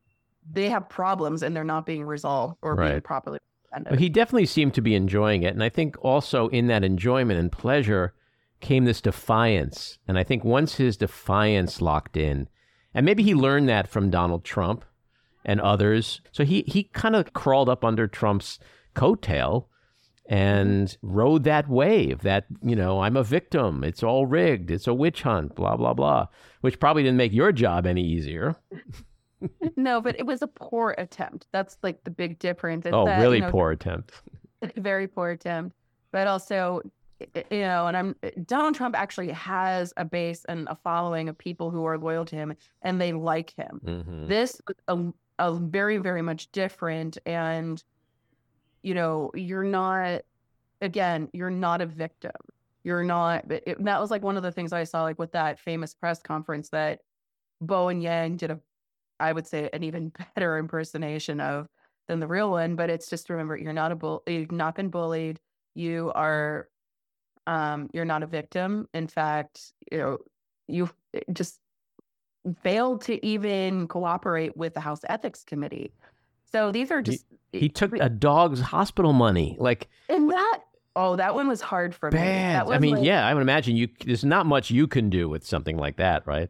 [0.53, 3.39] they have problems and they're not being resolved or being properly
[3.73, 5.55] But he definitely seemed to be enjoying it.
[5.55, 8.15] And I think also in that enjoyment and pleasure
[8.61, 9.99] came this defiance.
[10.09, 12.49] And I think once his defiance locked in,
[12.93, 14.85] and maybe he learned that from Donald Trump
[15.45, 16.21] and others.
[16.33, 18.59] So he, he kind of crawled up under Trump's
[18.95, 19.67] coattail
[20.29, 23.83] and rode that wave that, you know, I'm a victim.
[23.83, 24.71] It's all rigged.
[24.71, 26.27] It's a witch hunt, blah, blah, blah,
[26.61, 28.57] which probably didn't make your job any easier.
[29.77, 33.21] no but it was a poor attempt that's like the big difference It's Oh, that,
[33.21, 34.13] really you know, poor attempt.
[34.77, 35.75] very poor attempt
[36.13, 36.83] but also
[37.51, 41.71] you know and i'm donald trump actually has a base and a following of people
[41.71, 45.97] who are loyal to him and they like him hmm this was a, a very
[45.97, 47.83] very much different and
[48.83, 50.21] you know you're not
[50.81, 52.33] again you're not a victim.
[52.85, 55.59] You're not it, that was like one of the things i saw like with that
[55.59, 57.01] famous press conference that
[57.61, 58.61] Bowen Yang did a
[59.19, 61.69] i would say an even better impersonation of
[62.09, 64.89] than the real one but it's just remember you're not a bull you've not been
[64.91, 65.41] bullied.
[65.75, 66.69] You are
[67.47, 68.89] um you're not a victim.
[68.95, 70.19] In fact you know
[70.69, 70.91] you
[71.33, 71.61] just
[72.63, 75.93] failed to even cooperate with the House Ethics Committee.
[76.51, 79.57] So these are just He took a dog's hospital money.
[79.59, 80.61] Like, and that
[80.97, 82.19] oh that one was hard for me.
[82.19, 82.67] bad.
[82.67, 83.89] That I mean, like- yeah, I would imagine you.
[84.05, 86.49] There's not much you can do with something like that, right?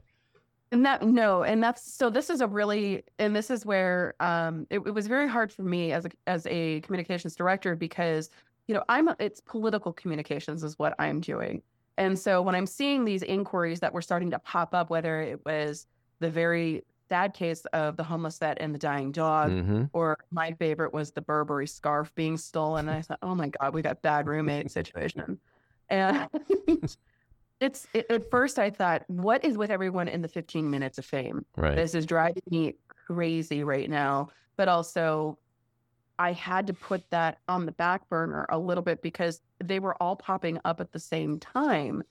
[0.73, 4.67] And that no, and that's so this is a really and this is where um
[4.71, 8.31] it, it was very hard for me as a as a communications director because
[8.69, 11.63] you know I'm it's political communications is what I'm doing.
[12.01, 15.45] And so when I'm seeing these inquiries that were starting to pop up, whether it
[15.45, 15.87] was
[16.19, 20.53] the very sad case of the homeless vet and the dying dog, hmm or my
[20.53, 22.89] favorite was the Burberry scarf being stolen.
[22.89, 25.39] And I thought, oh my God, we got bad roommate situation.
[25.91, 26.27] And
[27.61, 31.05] it's it, at first I thought, what is with everyone in the 15 minutes of
[31.05, 31.45] fame?
[31.57, 31.77] Right.
[31.77, 34.31] This is driving me crazy right now.
[34.57, 35.37] But also,
[36.21, 40.01] I had to put that on the back burner a little bit because they were
[40.03, 42.03] all popping up at the same time.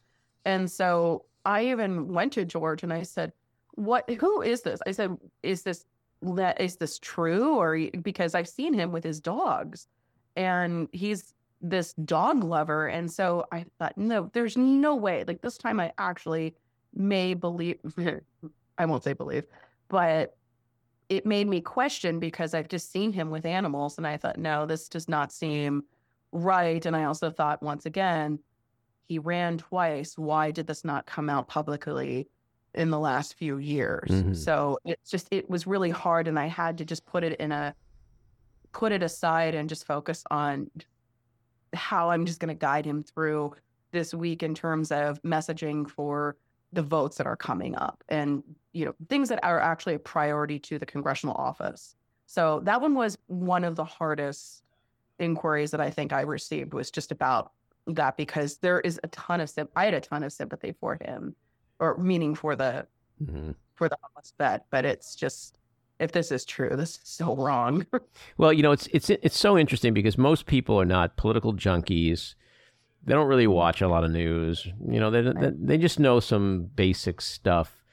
[0.46, 3.34] And so I even went to George and I said,
[3.76, 4.10] "What?
[4.10, 5.86] Who is this?" I said, "Is this
[6.24, 9.88] is this true?" Or because I've seen him with his dogs,
[10.36, 12.88] and he's this dog lover.
[12.88, 15.24] And so I thought, no, there's no way.
[15.28, 16.56] Like this time, I actually
[16.96, 17.78] may believe.
[18.80, 19.46] I won't say believe,
[19.88, 20.36] but
[21.10, 24.66] it made me question because I've just seen him with animals, and I thought, no,
[24.66, 25.84] this does not seem
[26.32, 26.86] right.
[26.86, 28.40] And I also thought, once again,
[29.08, 30.18] he ran twice.
[30.18, 32.28] Why did this not come out publicly
[32.76, 34.10] in the last few years?
[34.12, 34.36] Mhm.
[34.36, 36.28] So it's just, it was really hard.
[36.28, 37.74] And I had to just put it in a,
[38.72, 40.70] put it aside and just focus on
[41.74, 43.56] how I'm just going to guide him through
[43.92, 46.36] this week in terms of messaging for
[46.74, 50.60] the votes that are coming up and, you know, things that are actually a priority
[50.60, 51.96] to the congressional office.
[52.28, 54.64] So that one was one of the hardest
[55.18, 57.52] inquiries that I think I received was just about
[57.88, 60.98] that because there is a ton of sym- I had a ton of sympathy for
[61.02, 61.36] him,
[61.80, 62.88] or meaning for the
[63.24, 64.66] hmm for the homeless vet.
[64.70, 65.58] But it's just
[66.00, 67.86] if this is true, this is so wrong.
[68.38, 72.36] Well, you know, it's it's it's so interesting because most people are not political junkies.
[73.06, 74.68] They don't really watch a lot of news.
[74.88, 77.84] You know, they they, they just know some basic stuff.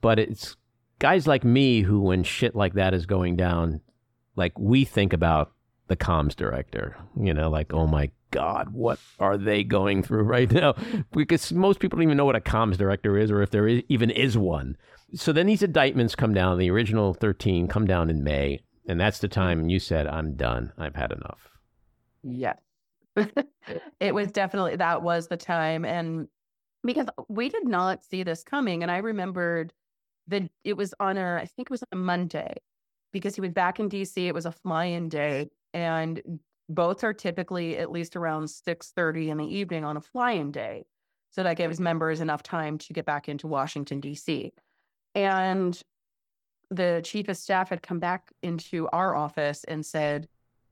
[0.00, 0.56] But it's
[0.98, 3.80] guys like me who, when shit like that is going down,
[4.36, 5.52] like we think about
[5.88, 6.96] the comms director.
[7.20, 10.74] You know, like oh my god, what are they going through right now?
[11.12, 13.82] Because most people don't even know what a comms director is, or if there is,
[13.88, 14.76] even is one.
[15.14, 16.58] So then these indictments come down.
[16.58, 18.60] The original thirteen come down in May.
[18.86, 20.72] And that's the time you said, I'm done.
[20.76, 21.48] I've had enough.
[22.22, 22.58] Yes.
[24.00, 26.28] it was definitely that was the time and
[26.84, 29.72] because we did not see this coming and I remembered
[30.28, 32.54] that it was on a I think it was on a Monday
[33.12, 37.76] because he was back in DC it was a fly-in day and boats are typically
[37.78, 40.86] at least around 6:30 in the evening on a fly-in day.
[41.30, 44.52] so that gives members enough time to get back into Washington, D.C.
[45.16, 45.80] And
[46.70, 50.28] the chief of staff had come back into our office and said,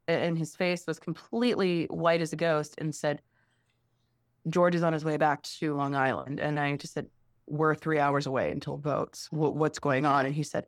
[0.08, 3.20] and his face was completely white as a ghost, and said,
[4.48, 6.40] George is on his way back to Long Island.
[6.40, 7.06] And I just said,
[7.46, 9.28] We're three hours away until votes.
[9.30, 10.26] what's going on?
[10.26, 10.66] And he said,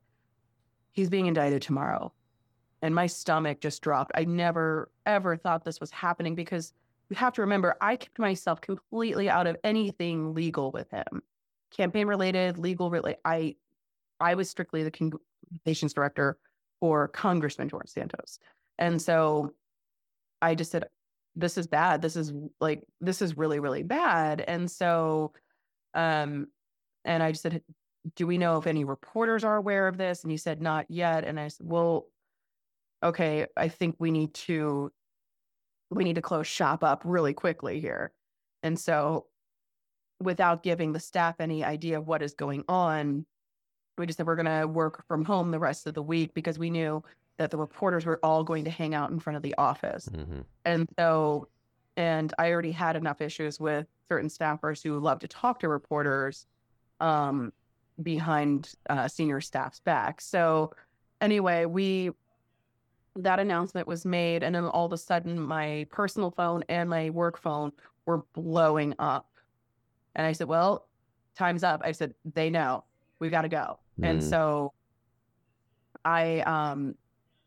[0.92, 2.12] He's being indicted tomorrow.
[2.83, 4.12] And my stomach just dropped.
[4.14, 6.73] I never, ever thought this was happening because
[7.09, 11.23] you have to remember, I kept myself completely out of anything legal with him,
[11.70, 13.20] campaign related, legal related.
[13.25, 13.57] I,
[14.20, 16.38] I was strictly the communications director
[16.81, 18.38] for Congressman George Santos,
[18.79, 19.55] and so
[20.43, 20.89] I just said,
[21.37, 22.03] "This is bad.
[22.03, 25.33] This is like this is really really bad." And so,
[25.95, 26.49] um,
[27.05, 27.63] and I just said,
[28.17, 31.25] "Do we know if any reporters are aware of this?" And he said, "Not yet."
[31.25, 32.07] And I said, "Well."
[33.03, 34.91] Okay, I think we need to
[35.91, 38.13] we need to close shop up really quickly here.
[38.63, 39.27] And so,
[40.21, 43.27] without giving the staff any idea of what is going on,
[43.99, 46.59] we just said we're going to work from home the rest of the week because
[46.59, 47.03] we knew
[47.38, 50.09] that the reporters were all going to hang out in front of the office.
[50.09, 50.40] Mm-hmm.
[50.64, 51.49] And so,
[51.97, 56.47] and I already had enough issues with certain staffers who love to talk to reporters
[57.01, 57.53] um,
[58.03, 60.20] behind uh, senior staff's back.
[60.20, 60.73] So,
[61.20, 62.11] anyway, we
[63.16, 67.11] that announcement was made, and then all of a sudden, my personal phone and my
[67.11, 67.70] work phone
[68.07, 69.29] were blowing up.
[70.16, 70.88] And I said, Well,
[71.37, 71.83] time's up.
[71.85, 72.85] I said, They know
[73.18, 73.79] We've got to go.
[74.01, 74.11] Mm.
[74.11, 74.73] And so
[76.05, 76.94] I, um,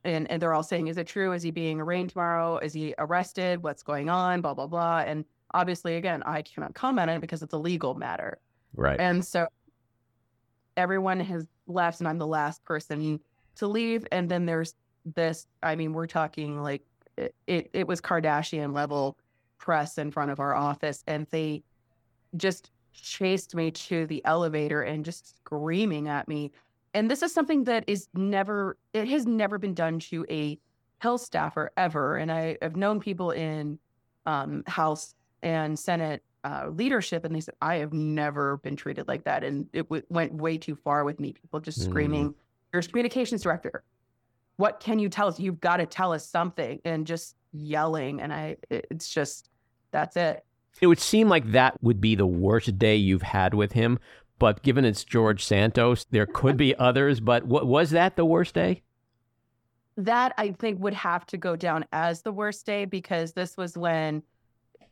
[0.08, 1.34] and, and they're all saying, Is it true?
[1.34, 2.58] Is he being arraigned tomorrow?
[2.58, 3.64] Is he arrested?
[3.64, 4.42] What's going on?
[4.42, 5.00] Blah, blah, blah.
[5.00, 8.40] And obviously, again, I cannot comment on it because it's a legal matter.
[8.76, 9.00] Right.
[9.00, 9.48] And so
[10.76, 13.20] everyone has left, and I'm the last person
[13.56, 14.06] to leave.
[14.12, 14.76] And then there's
[15.16, 16.84] this I mean, we're talking like
[17.18, 19.18] it, it, it was Kardashian level
[19.58, 21.64] press in front of our office, and they
[22.36, 26.52] just chased me to the elevator and just screaming at me.
[26.98, 30.60] And this is something that is never, it has never been done to a
[31.02, 32.18] Hill staffer ever.
[32.18, 33.78] And I have known people in
[34.26, 39.26] um, House and Senate uh, leadership, and they said, I have never been treated like
[39.26, 39.44] that.
[39.44, 41.34] And it w- went way too far with me.
[41.34, 41.84] People just mm.
[41.84, 42.34] screaming,
[42.74, 43.84] You're a communications director
[44.58, 45.40] what can you tell us?
[45.40, 48.20] You've got to tell us something and just yelling.
[48.20, 49.50] And I, it's just,
[49.92, 50.44] that's it.
[50.82, 53.98] It would seem like that would be the worst day you've had with him.
[54.40, 57.20] But given it's George Santos, there could be others.
[57.20, 58.84] But what was that the worst day?
[59.98, 63.78] That I think would have to go down as the worst day because this was
[63.78, 64.22] when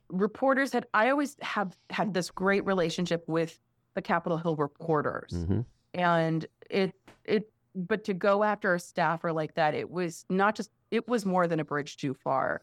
[0.09, 0.87] reporters had.
[0.93, 3.59] I always have had this great relationship with
[3.93, 5.61] the Capitol Hill reporters, mm-hmm.
[5.93, 10.71] and it it but to go after a staffer like that, it was not just,
[10.91, 12.61] it was more than a bridge too far.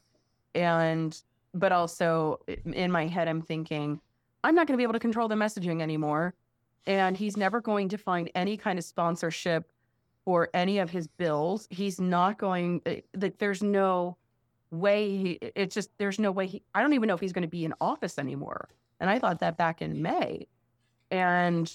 [0.54, 1.20] And,
[1.54, 4.00] but also in my head, I'm thinking,
[4.42, 6.34] I'm not going to be able to control the messaging anymore.
[6.86, 9.70] And he's never going to find any kind of sponsorship
[10.24, 11.66] for any of his bills.
[11.70, 14.16] He's not going, eh, that there's no
[14.70, 17.42] way, he, it's just, there's no way he, I don't even know if he's going
[17.42, 18.68] to be in office anymore.
[19.00, 20.46] And I thought that back in May.
[21.10, 21.72] And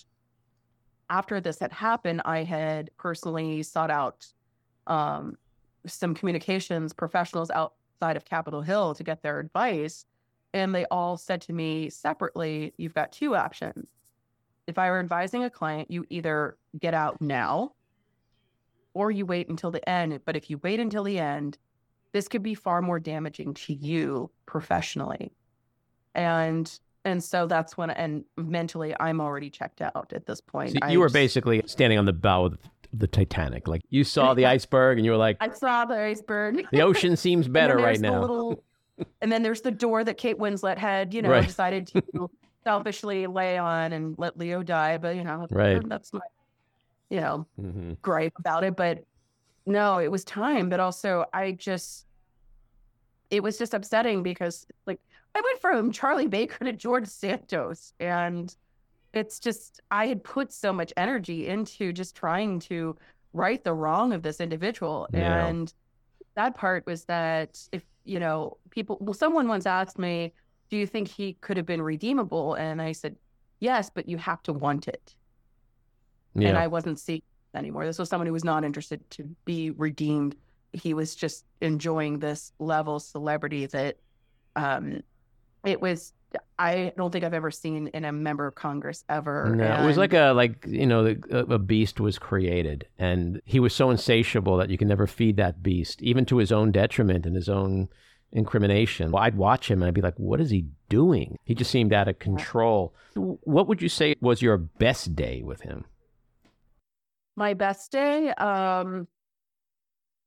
[1.10, 4.26] after this had happened, I had personally sought out
[4.88, 5.38] um,
[5.86, 10.06] some communications professionals outside of Capitol Hill to get their advice.
[10.54, 13.90] And they all said to me separately, you've got two options.
[14.68, 17.74] If I were advising a client, you either get out now
[18.94, 20.20] or you wait until the end.
[20.26, 21.58] But if you wait until the end,
[22.12, 25.32] this could be far more damaging to you professionally.
[26.14, 30.78] And and so that's when, and mentally, I'm already checked out at this point.
[30.82, 32.58] So you were just, basically standing on the bow of
[32.92, 33.66] the Titanic.
[33.68, 36.68] Like you saw the iceberg and you were like, I saw the iceberg.
[36.72, 38.20] the ocean seems better right now.
[38.20, 38.62] Little,
[39.22, 41.46] and then there's the door that Kate Winslet had, you know, right.
[41.46, 42.30] decided to
[42.68, 44.98] selfishly lay on and let Leo die.
[44.98, 45.82] But, you know, right.
[45.88, 46.20] that's my,
[47.10, 47.94] you know, mm-hmm.
[48.02, 48.76] gripe about it.
[48.76, 49.06] But
[49.66, 50.68] no, it was time.
[50.68, 52.06] But also, I just,
[53.30, 55.00] it was just upsetting because, like,
[55.34, 57.94] I went from Charlie Baker to George Santos.
[58.02, 58.54] And
[59.14, 62.98] it's just, I had put so much energy into just trying to
[63.32, 65.08] right the wrong of this individual.
[65.14, 65.46] Yeah.
[65.46, 65.74] And
[66.36, 70.34] that part was that if, you know, people, well, someone once asked me,
[70.70, 72.56] do you think he could have been redeemable?
[72.56, 73.16] And I said,
[73.60, 75.16] yes, but you have to want it.
[76.36, 76.50] Yeah.
[76.50, 77.22] And I wasn't seeing
[77.56, 77.86] anymore.
[77.86, 80.36] This was someone who was not interested to be redeemed.
[80.74, 83.98] He was just enjoying this level celebrity that
[84.56, 85.02] um,
[85.66, 86.14] it was
[86.60, 89.54] I don't think I've ever seen in a member of Congress ever.
[89.56, 89.84] No, and...
[89.84, 93.90] it was like a like you know a beast was created, and he was so
[93.90, 97.48] insatiable that you can never feed that beast, even to his own detriment and his
[97.48, 97.88] own
[98.32, 101.38] incrimination, well, I'd watch him and I'd be like, what is he doing?
[101.44, 102.94] He just seemed out of control.
[103.16, 105.86] What would you say was your best day with him?
[107.36, 109.08] My best day, um,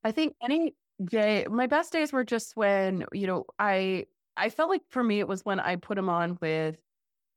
[0.05, 0.74] I think any
[1.05, 5.20] day, my best days were just when, you know, I I felt like for me
[5.20, 6.76] it was when I put him on with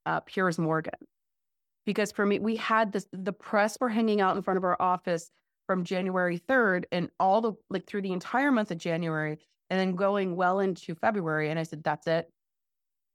[0.06, 0.94] uh, Piers Morgan.
[1.84, 4.80] Because for me, we had this the press were hanging out in front of our
[4.80, 5.30] office
[5.66, 9.38] from January 3rd and all the like through the entire month of January
[9.70, 11.50] and then going well into February.
[11.50, 12.30] And I said, that's it.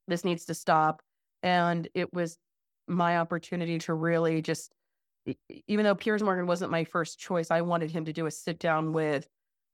[0.08, 1.02] This needs to stop.
[1.42, 2.38] And it was
[2.86, 4.72] my opportunity to really just
[5.66, 8.58] even though Piers Morgan wasn't my first choice, I wanted him to do a sit
[8.58, 9.28] down with.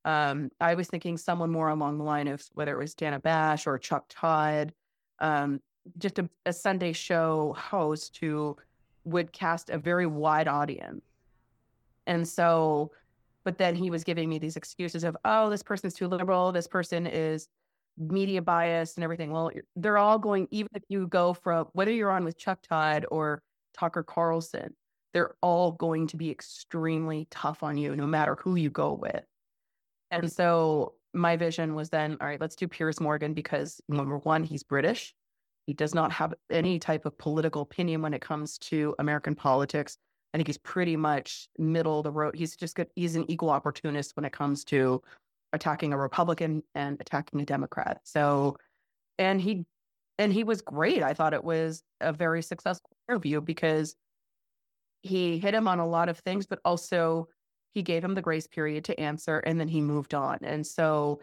[0.05, 3.66] Um, I was thinking someone more along the line of whether it was Dana Bash
[3.66, 4.72] or Chuck Todd,
[5.18, 5.61] um,
[5.99, 8.57] just a, a, Sunday show host who
[9.05, 11.05] would cast a very wide audience.
[12.07, 12.93] And so,
[13.47, 16.66] but then he was giving me these excuses of, oh, this person's too liberal, this
[16.66, 17.47] person is
[17.97, 19.30] media biased and everything.
[19.30, 23.07] Well, they're all going, even if you go from whether you're on with Chuck Todd
[23.09, 23.40] or
[23.78, 24.74] Tucker Carlson,
[25.14, 29.22] they're all going to be extremely tough on you no matter who you go with.
[30.11, 34.42] And so my vision was then, all right, let's do Piers Morgan because number one,
[34.42, 35.14] he's British.
[35.66, 39.99] He does not have any type of political opinion when it comes to American politics.
[40.37, 42.37] I think he's pretty much middle of the road.
[42.37, 42.89] He's just good.
[42.95, 45.03] He's an equal opportunist when it comes to
[45.55, 48.03] attacking a Republican and attacking a Democrat.
[48.05, 48.59] So,
[49.18, 49.64] and he,
[50.18, 51.03] and he was great.
[51.03, 53.97] I thought it was a very successful interview because
[55.01, 57.28] he hit him on a lot of things, but also
[57.72, 60.41] he gave him the grace period to answer and then he moved on.
[60.43, 61.20] And so,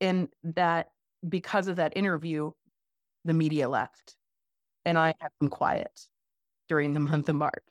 [0.00, 0.90] in that,
[1.26, 2.50] because of that interview,
[3.24, 4.16] the media left
[4.84, 5.98] and I had them quiet
[6.68, 7.64] during the month of March.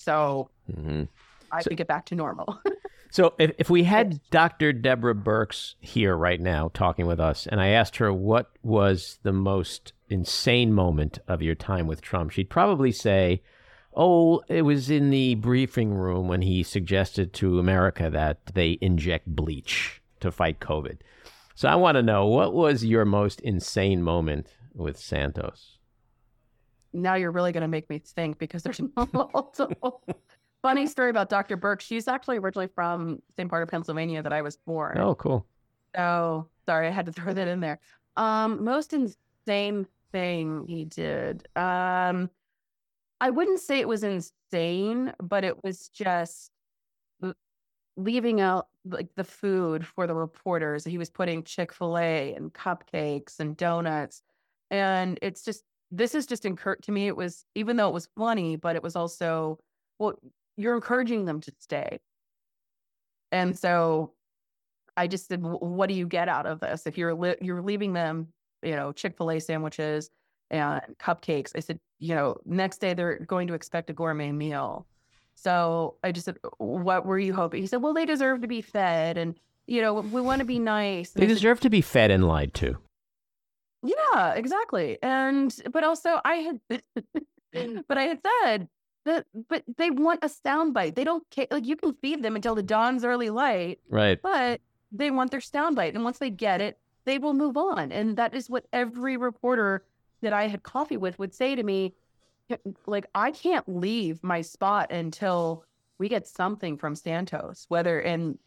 [0.00, 1.04] So mm-hmm.
[1.52, 2.58] I so, could get back to normal.
[3.10, 4.72] so if, if we had Dr.
[4.72, 9.32] Deborah Birx here right now talking with us, and I asked her what was the
[9.32, 13.42] most insane moment of your time with Trump, she'd probably say,
[13.92, 19.26] Oh, it was in the briefing room when he suggested to America that they inject
[19.26, 20.98] bleach to fight COVID.
[21.54, 25.79] So I want to know what was your most insane moment with Santos?
[26.92, 28.80] Now you're really going to make me think because there's
[29.12, 30.02] multiple.
[30.62, 31.56] Funny story about Dr.
[31.56, 31.80] Birx.
[31.80, 34.98] She's actually originally from the same part of Pennsylvania that I was born.
[34.98, 35.46] Oh, cool.
[35.96, 37.80] So sorry, I had to throw that in there.
[38.16, 41.46] Um, most insane thing he did.
[41.56, 42.30] Um,
[43.20, 46.50] I wouldn't say it was insane, but it was just
[47.96, 50.84] leaving out like the food for the reporters.
[50.84, 54.22] He was putting Chick fil A and cupcakes and donuts.
[54.70, 57.06] And it's just, this is just encouraged to me.
[57.06, 59.58] It was, even though it was funny, but it was also,
[59.98, 60.14] well,
[60.56, 61.98] you're encouraging them to stay.
[63.32, 64.12] And so
[64.96, 66.86] I just said, what do you get out of this?
[66.86, 68.28] If you're, li- you're leaving them,
[68.62, 70.10] you know, Chick fil A sandwiches
[70.50, 74.86] and cupcakes, I said, you know, next day they're going to expect a gourmet meal.
[75.34, 77.62] So I just said, what were you hoping?
[77.62, 79.16] He said, well, they deserve to be fed.
[79.16, 81.14] And, you know, we want to be nice.
[81.14, 82.76] And they deserve said, to be fed and lied to.
[83.82, 84.98] Yeah, exactly.
[85.02, 86.60] And, but also I had,
[87.54, 87.84] mm.
[87.88, 88.68] but I had said
[89.04, 90.94] that, but they want a soundbite.
[90.94, 91.46] They don't care.
[91.50, 93.80] Like you can feed them until the dawn's early light.
[93.88, 94.20] Right.
[94.20, 94.60] But
[94.92, 95.94] they want their soundbite.
[95.94, 97.92] And once they get it, they will move on.
[97.92, 99.84] And that is what every reporter
[100.20, 101.94] that I had coffee with would say to me,
[102.86, 105.64] like, I can't leave my spot until
[105.98, 108.38] we get something from Santos, whether in,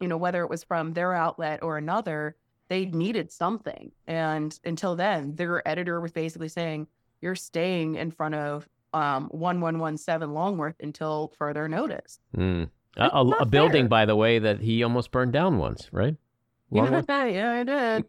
[0.00, 2.36] you know, whether it was from their outlet or another,
[2.68, 3.92] they needed something.
[4.06, 6.86] And until then, their editor was basically saying,
[7.20, 12.20] you're staying in front of um, 1117 Longworth until further notice.
[12.36, 12.70] Mm.
[12.96, 16.16] A, a, a building, by the way, that he almost burned down once, right?
[16.70, 17.06] Longworth?
[17.08, 18.04] Yeah, yeah, I did.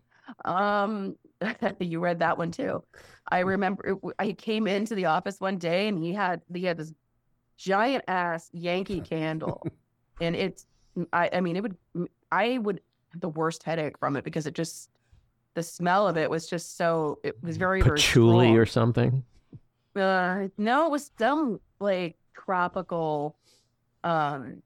[0.45, 1.15] Um,
[1.79, 2.83] you read that one too.
[3.31, 6.93] I remember I came into the office one day and he had he had this
[7.57, 9.65] giant ass Yankee candle,
[10.21, 10.65] and it's
[11.13, 11.77] I I mean it would
[12.31, 12.81] I would
[13.15, 14.89] the worst headache from it because it just
[15.55, 19.23] the smell of it was just so it was very patchouli very or something.
[19.95, 23.35] Uh, no, it was some like tropical
[24.03, 24.61] um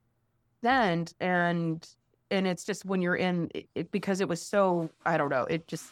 [0.62, 1.88] scent and
[2.30, 5.68] and it's just when you're in it, because it was so I don't know it
[5.68, 5.90] just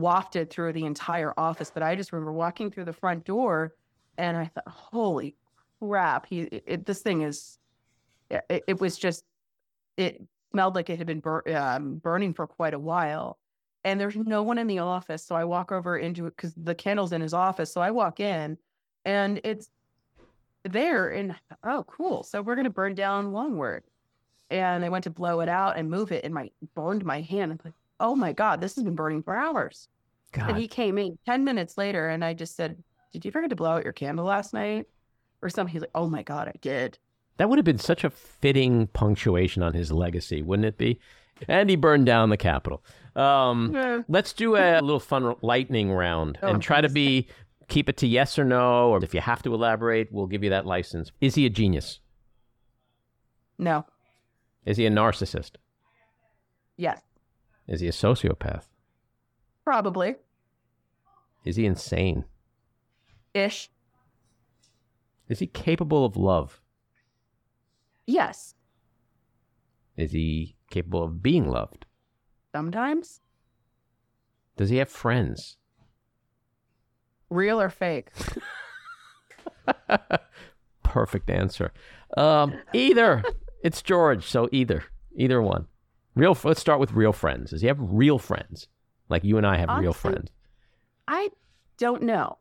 [0.00, 1.70] wafted through the entire office.
[1.72, 3.74] But I just remember walking through the front door
[4.18, 5.36] and I thought, holy
[5.78, 7.58] crap, he, it, this thing is,
[8.30, 9.24] it, it, was just,
[9.96, 10.20] it
[10.50, 13.38] smelled like it had been bur- um, burning for quite a while.
[13.84, 15.24] And there's no one in the office.
[15.24, 17.72] So I walk over into it because the candle's in his office.
[17.72, 18.58] So I walk in
[19.04, 19.70] and it's
[20.64, 21.34] there and
[21.64, 22.22] oh, cool.
[22.22, 23.84] So we're going to burn down Longworth.
[24.50, 27.52] And I went to blow it out and move it and my burned my hand.
[27.52, 29.88] I'm like, oh my God, this has been burning for hours.
[30.32, 30.50] God.
[30.50, 32.82] And he came in 10 minutes later and I just said,
[33.12, 34.86] Did you forget to blow out your candle last night?
[35.42, 35.72] Or something.
[35.72, 36.98] He's like, Oh my God, I did.
[37.40, 41.00] That would have been such a fitting punctuation on his legacy, wouldn't it be?
[41.48, 42.84] And he burned down the Capitol.
[43.16, 44.02] Um, Yeah.
[44.08, 47.28] let's do a little fun lightning round Oh, and try to be
[47.68, 50.50] keep it to yes or no, or if you have to elaborate, we'll give you
[50.50, 51.12] that license.
[51.22, 52.00] Is he a genius?
[53.56, 53.86] No.
[54.66, 55.52] Is he a narcissist?
[56.76, 57.00] Yes.
[57.66, 58.64] Is he a sociopath?
[59.64, 60.16] Probably.
[61.46, 62.26] Is he insane?
[63.32, 63.70] Ish.
[65.30, 66.60] Is he capable of love?
[68.10, 68.54] Yes.
[69.96, 71.86] Is he capable of being loved?
[72.52, 73.20] Sometimes.
[74.56, 75.56] Does he have friends?
[77.28, 78.08] Real or fake?
[80.82, 81.72] Perfect answer.
[82.16, 83.22] Um, either.
[83.62, 84.82] it's George, so either.
[85.14, 85.66] Either one.
[86.16, 86.36] Real.
[86.42, 87.50] Let's start with real friends.
[87.50, 88.66] Does he have real friends?
[89.08, 90.30] Like you and I have real friends.
[91.06, 91.30] I
[91.78, 92.38] don't know.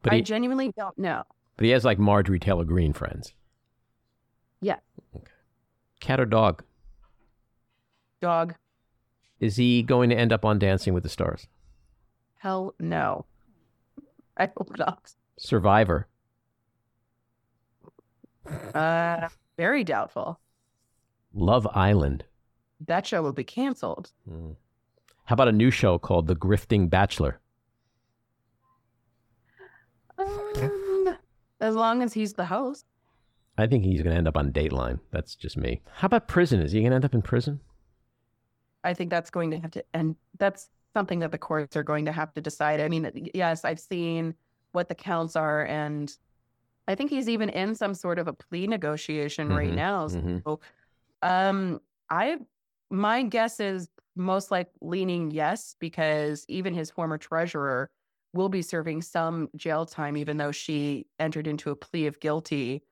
[0.00, 1.24] But I he, genuinely don't know.
[1.56, 3.34] but he has like Marjorie Taylor Greene friends.
[4.62, 4.76] Yeah.
[5.14, 5.32] Okay.
[6.00, 6.62] Cat or dog?
[8.20, 8.54] Dog.
[9.40, 11.48] Is he going to end up on Dancing with the Stars?
[12.38, 13.26] Hell no.
[14.36, 15.12] I hope not.
[15.36, 16.06] Survivor.
[18.74, 20.40] Uh, very doubtful.
[21.34, 22.24] Love Island.
[22.86, 24.12] That show will be canceled.
[24.28, 24.52] Hmm.
[25.24, 27.40] How about a new show called The Grifting Bachelor?
[30.18, 31.16] Um,
[31.60, 32.86] as long as he's the host.
[33.58, 35.00] I think he's going to end up on Dateline.
[35.10, 35.82] That's just me.
[35.94, 36.60] How about prison?
[36.60, 37.60] Is he going to end up in prison?
[38.84, 42.04] I think that's going to have to, and that's something that the courts are going
[42.06, 42.80] to have to decide.
[42.80, 44.34] I mean, yes, I've seen
[44.72, 46.12] what the counts are, and
[46.88, 50.06] I think he's even in some sort of a plea negotiation right Mhm, now.
[50.08, 50.42] mhm.
[50.44, 50.60] So,
[51.22, 51.80] um,
[52.10, 52.38] I,
[52.90, 57.88] my guess is most like leaning yes, because even his former treasurer
[58.34, 62.82] will be serving some jail time, even though she entered into a plea of guilty.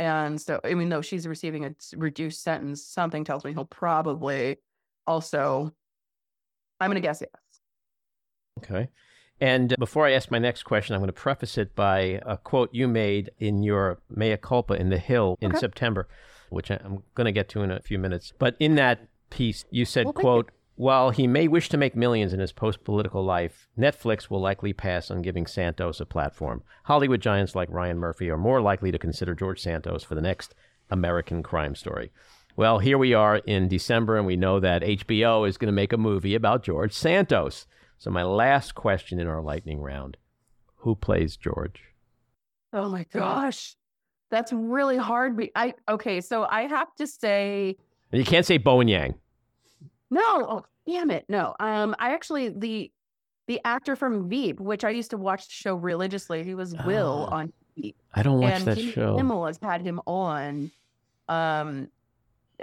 [0.00, 4.56] And so, even though she's receiving a reduced sentence, something tells me he'll probably
[5.06, 5.74] also,
[6.80, 7.30] I'm going to guess yes.
[8.64, 8.88] Okay.
[9.42, 12.70] And before I ask my next question, I'm going to preface it by a quote
[12.72, 15.58] you made in your mea culpa in The Hill in Okay.
[15.60, 16.08] September,
[16.48, 18.32] which I- I'm going to get to in a few minutes.
[18.38, 20.50] But in that piece, you said, Well, quote,
[20.80, 25.10] while he may wish to make millions in his post-political life, Netflix will likely pass
[25.10, 26.62] on giving Santos a platform.
[26.84, 30.54] Hollywood giants like Ryan Murphy are more likely to consider George Santos for the next
[30.88, 32.12] American crime story.
[32.56, 35.92] Well, here we are in December, and we know that HBO is going to make
[35.92, 37.66] a movie about George Santos.
[37.98, 40.16] So, my last question in our lightning round
[40.76, 41.82] Who plays George?
[42.72, 43.76] Oh my gosh.
[44.30, 45.46] That's really hard.
[45.54, 47.76] I okay, so I have to say
[48.12, 49.16] you can't say Bowen Yang.
[50.10, 50.22] No.
[50.48, 51.24] Oh, damn it.
[51.28, 51.54] No.
[51.60, 52.90] Um I actually the
[53.46, 57.28] the actor from Veep, which I used to watch the show religiously, he was Will
[57.30, 57.96] Ah, on Veep.
[58.14, 59.16] I don't watch and that Jimmy show.
[59.16, 60.70] Kimmel has had him on
[61.28, 61.88] um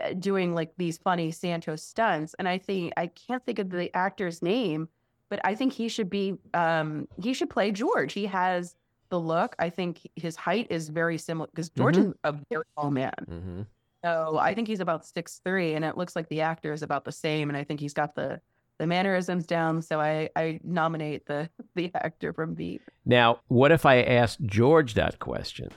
[0.01, 2.35] uh, doing like these funny Santos stunts.
[2.37, 4.89] And I think I can't think of the actor's name,
[5.29, 8.13] but I think he should be um he should play George.
[8.13, 8.75] He has
[9.09, 9.55] the look.
[9.57, 12.09] I think his height is very similar because George Mhm.
[12.09, 13.13] is a very tall man.
[13.27, 13.61] hmm
[14.07, 17.03] So I think he's about six three, and it looks like the actor is about
[17.05, 17.49] the same.
[17.49, 18.39] And I think he's got the
[18.79, 19.81] the mannerisms down.
[19.81, 22.81] So I I nominate the the actor from Veep.
[23.05, 25.69] Now, what if I asked George that question?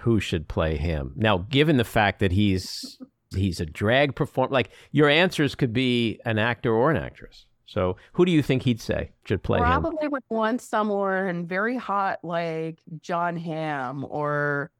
[0.00, 1.12] Who should play him?
[1.16, 2.98] Now, given the fact that he's
[3.34, 7.46] he's a drag performer, like your answers could be an actor or an actress.
[7.66, 9.64] So, who do you think he'd say should play him?
[9.64, 14.70] Probably would want someone very hot like Jon Hamm or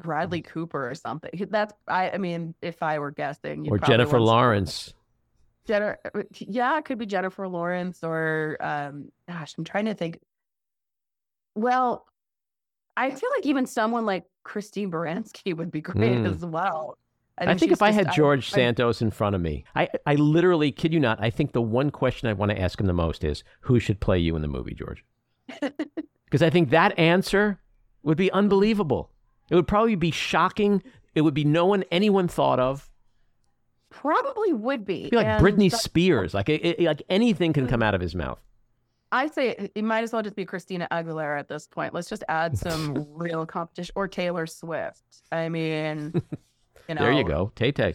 [0.00, 1.30] Bradley Cooper or something.
[1.50, 4.94] That's I I mean, if I were guessing, Or Jennifer Lawrence?
[5.66, 5.98] Jennifer,
[6.38, 10.18] yeah, it could be Jennifer Lawrence or um gosh, I'm trying to think.
[11.54, 12.06] Well,
[12.96, 16.26] I feel like even someone like Christine Baranski would be great Hmm.
[16.26, 16.96] as well.
[17.38, 19.64] I mean, think she's if I just- had George I- Santos in front of me,
[19.74, 22.78] I, I literally kid you not, I think the one question I want to ask
[22.78, 25.04] him the most is who should play you in the movie, George?
[26.26, 27.58] Because I think that answer
[28.04, 29.10] would be unbelievable.
[29.50, 30.82] It would probably be shocking.
[31.14, 32.88] It would be no one anyone thought of.
[33.90, 35.00] probably would be.
[35.00, 36.32] It'd be like and Britney so- Spears.
[36.34, 38.40] Like it, it- like anything can come out of his mouth.
[39.12, 41.92] I'd say it- it might as well just be Christina Aguilera at this point.
[41.92, 45.02] Let's just add some real competition or Taylor Swift.
[45.32, 46.12] I mean,
[46.88, 47.94] you know, There you go, Tay Tay.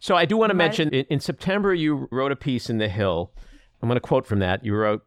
[0.00, 2.88] So I do want to mention in, in September you wrote a piece in the
[2.88, 3.32] Hill.
[3.80, 4.64] I'm going to quote from that.
[4.64, 5.02] You wrote,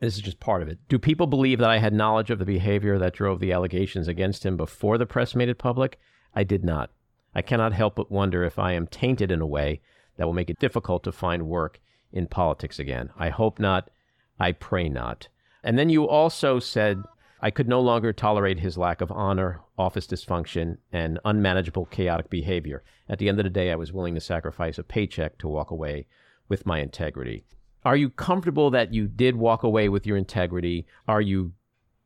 [0.00, 0.78] "This is just part of it.
[0.88, 4.44] Do people believe that I had knowledge of the behavior that drove the allegations against
[4.44, 5.98] him before the press made it public?
[6.34, 6.90] I did not.
[7.34, 9.80] I cannot help but wonder if I am tainted in a way
[10.16, 11.80] that will make it difficult to find work
[12.12, 13.10] in politics again.
[13.16, 13.90] I hope not.
[14.38, 15.28] I pray not.
[15.62, 17.02] And then you also said,
[17.40, 22.82] I could no longer tolerate his lack of honor, office dysfunction, and unmanageable chaotic behavior.
[23.08, 25.70] At the end of the day, I was willing to sacrifice a paycheck to walk
[25.70, 26.06] away
[26.48, 27.44] with my integrity.
[27.86, 30.88] Are you comfortable that you did walk away with your integrity?
[31.06, 31.52] Are you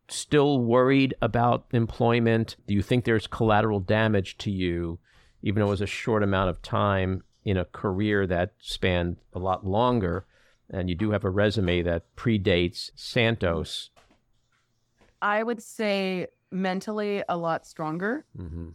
[0.08, 2.56] still worried about employment?
[2.66, 4.98] Do you think there's collateral damage to you,
[5.42, 9.38] even though it was a short amount of time in a career that spanned a
[9.38, 10.26] lot longer?
[10.68, 13.88] And you do have a resume that predates Santos.
[15.22, 18.26] I would say mentally a lot stronger.
[18.36, 18.68] Mm-hmm.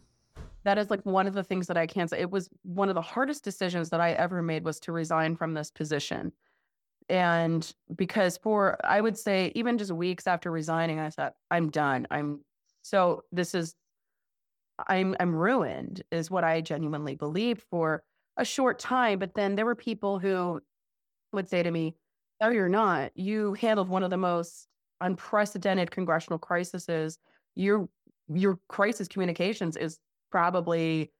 [0.64, 2.18] That is like one of the things that I can't say.
[2.18, 5.54] It was one of the hardest decisions that I ever made was to resign from
[5.54, 6.32] this position.
[7.08, 12.06] And because for, I would say, even just weeks after resigning, I thought, I'm done.
[12.10, 12.40] I'm
[12.82, 13.74] so, this is,
[14.88, 18.02] I'm, I'm ruined, is what I genuinely believed for
[18.36, 19.18] a short time.
[19.18, 20.60] But then there were people who
[21.32, 21.94] would say to me,
[22.40, 23.12] No, you're not.
[23.14, 24.66] You handled one of the most
[25.00, 27.18] unprecedented congressional crises.
[27.54, 27.88] Your
[28.28, 29.98] your crisis communications is
[30.30, 31.12] probably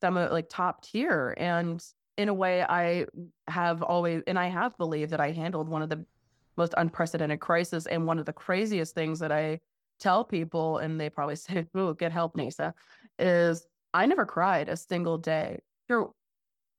[0.00, 1.34] some of like top tier.
[1.36, 1.84] And
[2.16, 3.06] in a way, I
[3.48, 6.04] have always and I have believed that I handled one of the
[6.56, 9.60] most unprecedented crises and one of the craziest things that I
[9.98, 12.74] tell people, and they probably say, "Oh, get help, Naysa,"
[13.18, 16.14] is I never cried a single day through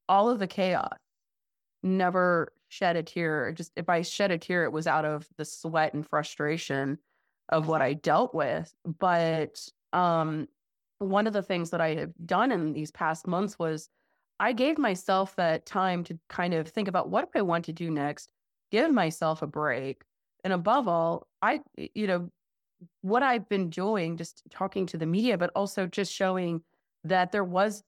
[0.07, 0.97] all of the chaos.
[1.83, 3.51] Never shed a tear.
[3.51, 6.97] Just if I shed a tear, it was out of the sweat and frustration
[7.49, 8.73] of what I dealt with.
[8.99, 9.61] But
[9.93, 10.47] um,
[10.99, 13.89] one of the things that I have done in these past months was
[14.39, 17.73] I gave myself that time to kind of think about what do I want to
[17.73, 18.29] do next,
[18.71, 20.03] give myself a break.
[20.43, 22.29] And above all, I, you know,
[23.01, 26.61] what I've been doing, just talking to the media, but also just showing
[27.03, 27.83] that there was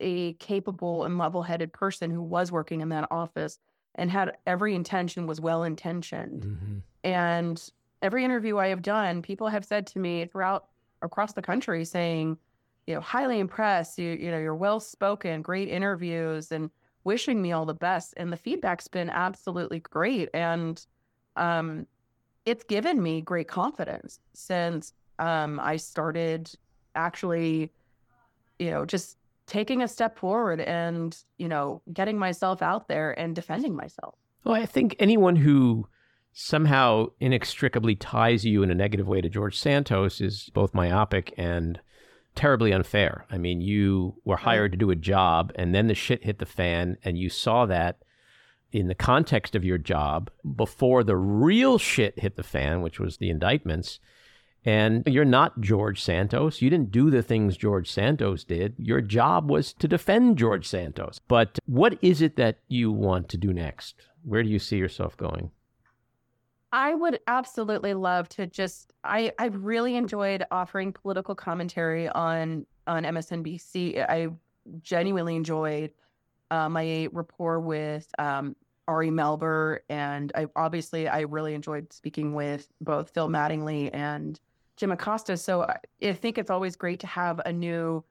[0.00, 3.58] a capable and level headed person who was working in that office
[3.94, 6.42] and had every intention was well intentioned.
[6.42, 6.78] Mm-hmm.
[7.04, 7.70] And
[8.02, 10.66] every interview I have done, people have said to me throughout
[11.02, 12.36] across the country saying,
[12.86, 16.70] you know, highly impressed, you, you know, you're well spoken, great interviews and
[17.04, 18.14] wishing me all the best.
[18.16, 20.28] And the feedback's been absolutely great.
[20.34, 20.84] And
[21.36, 21.86] um
[22.44, 26.50] it's given me great confidence since um I started
[26.94, 27.72] actually,
[28.58, 33.34] you know, just taking a step forward and, you know, getting myself out there and
[33.34, 34.14] defending myself.
[34.44, 35.86] Well, I think anyone who
[36.32, 41.80] somehow inextricably ties you in a negative way to George Santos is both myopic and
[42.36, 43.26] terribly unfair.
[43.30, 46.46] I mean, you were hired to do a job and then the shit hit the
[46.46, 48.02] fan and you saw that
[48.72, 53.16] in the context of your job before the real shit hit the fan, which was
[53.16, 54.00] the indictments.
[54.64, 56.60] And you're not George Santos.
[56.60, 58.74] You didn't do the things George Santos did.
[58.78, 61.20] Your job was to defend George Santos.
[61.28, 63.94] But what is it that you want to do next?
[64.24, 65.52] Where do you see yourself going?
[66.72, 73.04] I would absolutely love to just I I really enjoyed offering political commentary on on
[73.04, 73.98] MSNBC.
[74.08, 74.28] I
[74.82, 75.92] genuinely enjoyed
[76.50, 78.56] uh, my rapport with um,
[78.88, 84.38] Ari Melber, and I obviously I really enjoyed speaking with both Phil Mattingly and
[84.76, 85.36] Jim Acosta.
[85.36, 85.62] So
[86.02, 88.04] I think it's always great to have a new,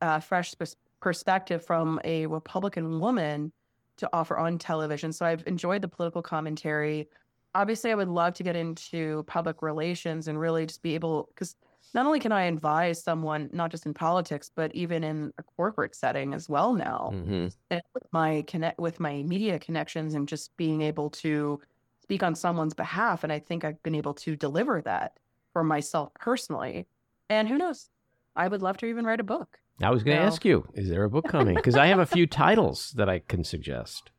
[0.00, 0.54] uh, fresh
[1.00, 3.52] perspective from a Republican woman
[3.96, 5.12] to offer on television.
[5.12, 7.08] So I've enjoyed the political commentary.
[7.54, 11.56] Obviously, I would love to get into public relations and really just be able, because
[11.94, 15.94] not only can I advise someone, not just in politics, but even in a corporate
[15.94, 17.48] setting as well now, mm-hmm.
[17.70, 21.60] and with my connect with my media connections and just being able to
[22.02, 23.24] speak on someone's behalf.
[23.24, 25.18] And I think I've been able to deliver that
[25.52, 26.86] for myself personally.
[27.30, 27.88] And who knows?
[28.36, 29.58] I would love to even write a book.
[29.82, 31.54] I was going to ask you, is there a book coming?
[31.54, 34.10] Because I have a few titles that I can suggest.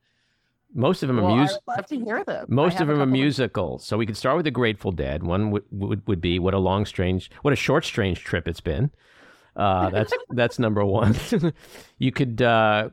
[0.74, 1.58] Most of them well, are music.
[1.68, 2.46] love to hear them.
[2.48, 3.76] Most of them are musical.
[3.76, 5.24] Of- so we could start with the Grateful Dead.
[5.24, 8.62] One would, would would be what a long strange, what a short strange trip it's
[8.62, 8.92] been.
[9.56, 11.16] Uh, that's that's number one.
[11.98, 12.90] you could uh,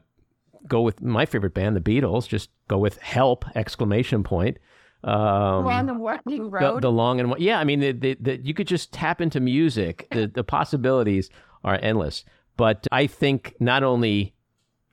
[0.67, 2.27] go with my favorite band, the Beatles.
[2.27, 3.45] Just go with Help!
[3.55, 4.59] Exclamation point.
[5.05, 6.77] Um, on the winding road.
[6.77, 9.39] The, the, long and yeah, I mean, the, the, the, you could just tap into
[9.39, 10.09] music.
[10.11, 11.31] The the possibilities
[11.63, 12.25] are endless.
[12.57, 14.35] But I think not only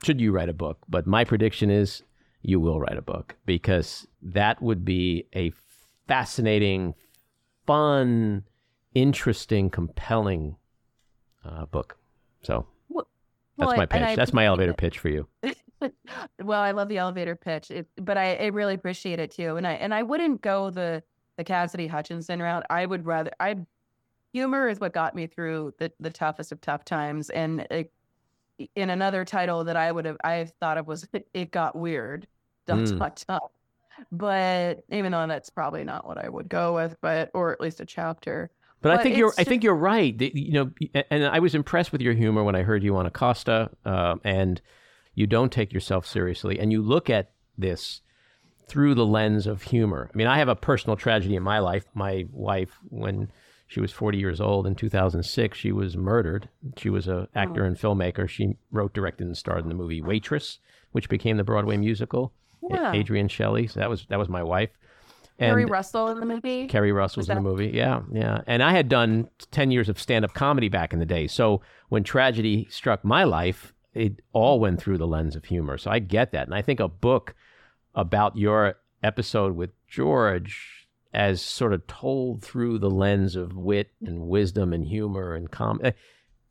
[0.03, 2.03] should you write a book, but my prediction is
[2.43, 5.51] you will write a book because that would be a
[6.07, 6.93] fascinating,
[7.65, 8.43] fun,
[8.93, 10.57] interesting, compelling
[11.43, 11.97] uh, book.
[12.41, 13.07] So well,
[13.57, 14.15] that's my pitch.
[14.15, 15.27] That's my elevator pitch for you.
[16.41, 19.57] well, I love the elevator pitch, it, but I, I, really appreciate it too.
[19.57, 21.03] And I and I wouldn't go the
[21.37, 22.65] the Cassidy Hutchinson route.
[22.69, 23.57] I would rather I
[24.33, 27.91] humor is what got me through the the toughest of tough times, and it,
[28.75, 32.27] in another title that I would have I thought of was "It Got Weird."
[32.67, 32.99] Dot Mm.
[32.99, 33.51] dot dot.
[34.11, 37.79] But even though that's probably not what I would go with, but or at least
[37.79, 38.49] a chapter.
[38.81, 40.19] But I think you're it's I think you're right.
[40.19, 40.71] You know,
[41.09, 44.61] and I was impressed with your humor when I heard you on Acosta, uh, and
[45.15, 48.01] you don't take yourself seriously, and you look at this
[48.67, 50.09] through the lens of humor.
[50.13, 51.85] I mean, I have a personal tragedy in my life.
[51.93, 53.29] My wife, when
[53.67, 56.49] she was 40 years old in 2006, she was murdered.
[56.77, 58.27] She was a actor and filmmaker.
[58.27, 60.59] She wrote, directed, and starred in the movie Waitress,
[60.91, 62.33] which became the Broadway musical.
[62.69, 62.93] Yeah.
[62.93, 63.67] Adrienne Shelly.
[63.67, 64.69] So that was that was my wife.
[65.39, 66.67] And- Russell in the movie.
[66.67, 67.71] Keri Russell's in the movie.
[67.73, 68.41] Yeah, yeah.
[68.45, 71.27] And I had done 10 years of stand up comedy back in the day.
[71.27, 75.77] So when tragedy struck my life, it all went through the lens of humor.
[75.77, 76.45] So I get that.
[76.45, 77.35] And I think a book
[77.95, 84.27] about your episode with George as sort of told through the lens of wit and
[84.27, 85.91] wisdom and humor and com eh,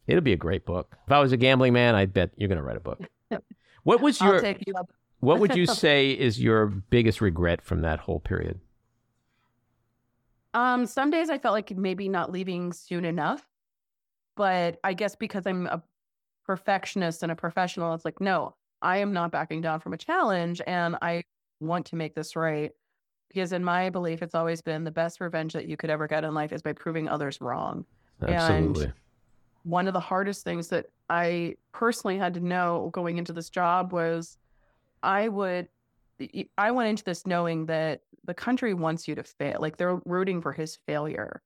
[0.06, 0.96] it'll be a great book.
[1.06, 3.00] If I was a gambling man, I'd bet you're going to write a book.
[3.84, 4.92] What was I'll your take you up.
[5.22, 8.60] What would you say is your biggest regret from that whole period?
[10.52, 13.48] Um, some days I felt like maybe not leaving soon enough,
[14.36, 15.82] but I guess because I'm a
[16.44, 20.60] perfectionist and a professional, it's like, no, I am not backing down from a challenge
[20.66, 21.22] and I
[21.60, 22.72] want to make this right.
[23.28, 26.24] Because in my belief, it's always been the best revenge that you could ever get
[26.24, 27.86] in life is by proving others wrong.
[28.20, 28.92] Absolutely.
[29.62, 33.92] One of the hardest things that I personally had to know going into this job
[33.92, 34.36] was
[35.02, 35.68] I would
[36.56, 39.58] I went into this knowing that the country wants you to fail.
[39.60, 41.42] Like they're rooting for his failure.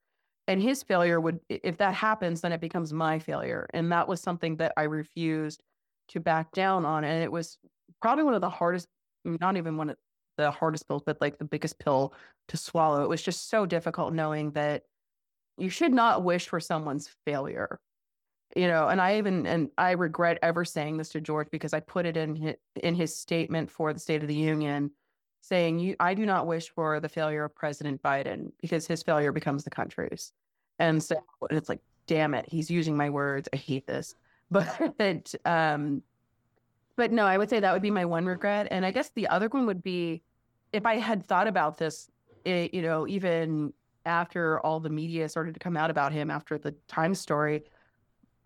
[0.49, 3.69] And his failure would if that happens, then it becomes my failure.
[3.73, 5.63] And that was something that I refused
[6.09, 7.05] to back down on.
[7.05, 7.59] And it was
[8.01, 8.87] probably one of the hardest,
[9.25, 9.97] not even one of
[10.37, 12.13] the hardest pills, but like the biggest pill
[12.49, 13.03] to swallow.
[13.03, 14.83] It was just so difficult knowing that
[15.59, 17.81] you should not wish for someone's failure
[18.55, 21.81] you know and i even and i regret ever saying this to george because i
[21.81, 24.91] put it in his, in his statement for the state of the union
[25.47, 29.33] saying you i do not wish for the failure of president biden because his failure
[29.33, 30.33] becomes the country's.
[30.79, 31.17] And so
[31.49, 33.49] and it's like damn it he's using my words.
[33.53, 34.15] I hate this.
[34.99, 36.03] But um
[36.97, 38.69] but no i would say that would be my one regret.
[38.71, 40.23] And i guess the other one would be
[40.73, 42.11] if i had thought about this
[42.45, 43.73] it, you know even
[44.05, 47.65] after all the media started to come out about him after the Times story,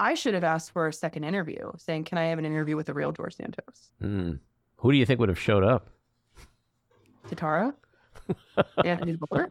[0.00, 2.86] I should have asked for a second interview, saying, "Can I have an interview with
[2.86, 4.38] the real George Santos?" Mm.
[4.78, 5.88] Who do you think would have showed up?
[7.28, 7.74] Tatara,
[8.84, 9.48] Anthony Booker.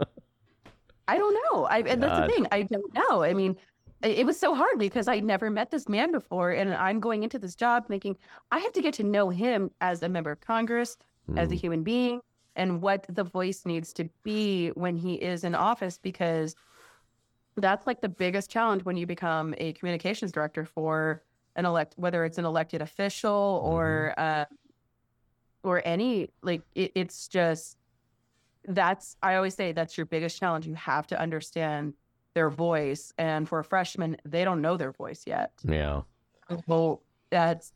[1.07, 1.65] I don't know.
[1.65, 2.47] I and that's the thing.
[2.51, 3.23] I don't know.
[3.23, 3.55] I mean,
[4.01, 7.37] it was so hard because I never met this man before, and I'm going into
[7.39, 8.17] this job thinking
[8.51, 10.97] I have to get to know him as a member of Congress,
[11.37, 11.59] as a Mm.
[11.59, 12.21] human being
[12.55, 16.55] and what the voice needs to be when he is in office because
[17.59, 21.23] that's like the biggest challenge when you become a communications director for
[21.55, 24.45] an elect whether it's an elected official or uh,
[25.63, 27.77] or any like it, it's just
[28.67, 30.67] that's i always say that's your biggest challenge.
[30.67, 31.93] You have to understand
[32.33, 35.51] their voice and for a freshman they don't know their voice yet.
[35.67, 36.01] Yeah.
[36.67, 37.73] well, that's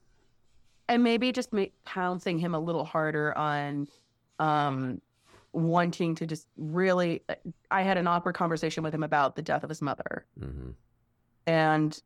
[0.87, 3.87] and maybe just ma- pouncing him a little harder on
[4.39, 5.01] um
[5.53, 7.23] wanting to just really
[7.71, 10.25] I had an awkward conversation with him about the death of his mother.
[10.39, 10.71] Hmm
[11.45, 12.01] and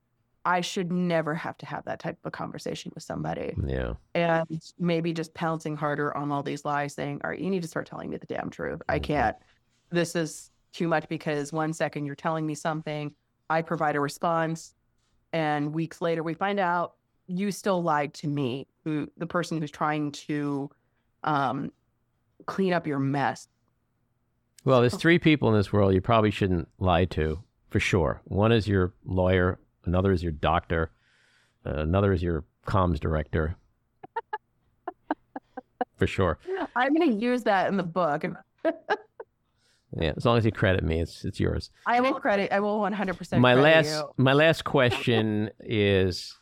[0.46, 3.54] I should never have to have that type of a conversation with somebody.
[3.66, 3.94] Yeah.
[4.16, 4.48] and
[4.80, 7.86] maybe just pouncing harder on all these lies saying all right you need to start
[7.88, 8.82] telling me the damn truth.
[8.90, 9.04] I Mhm.
[9.04, 9.38] can't.
[9.90, 13.14] This is too much because one second you're telling me something
[13.50, 14.74] I provide a response
[15.34, 16.96] and weeks later we find out
[17.28, 20.70] you still lied to me who the person who's trying to
[21.24, 21.72] um
[22.46, 23.48] clean up your mess
[24.66, 28.22] Well, there's three people in this world you probably shouldn't lie to, for sure.
[28.26, 30.92] One is your lawyer, another is your doctor,
[31.66, 33.56] uh, another is your comms director.
[35.96, 36.38] for sure.
[36.76, 38.24] i'm going to use that in the book
[39.98, 41.70] Yeah, as long as you credit me, it's it's yours.
[41.86, 44.10] i will credit i will 100% my credit last you.
[44.18, 46.36] my last question is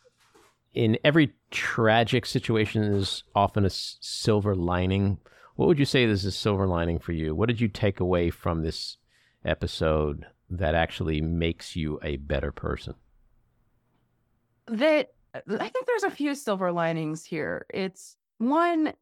[0.74, 5.18] in every tragic situation is often a s- silver lining
[5.56, 8.30] what would you say is a silver lining for you what did you take away
[8.30, 8.96] from this
[9.44, 12.94] episode that actually makes you a better person
[14.68, 15.10] that
[15.48, 17.66] I think there's a few silver linings here.
[17.72, 18.92] It's one,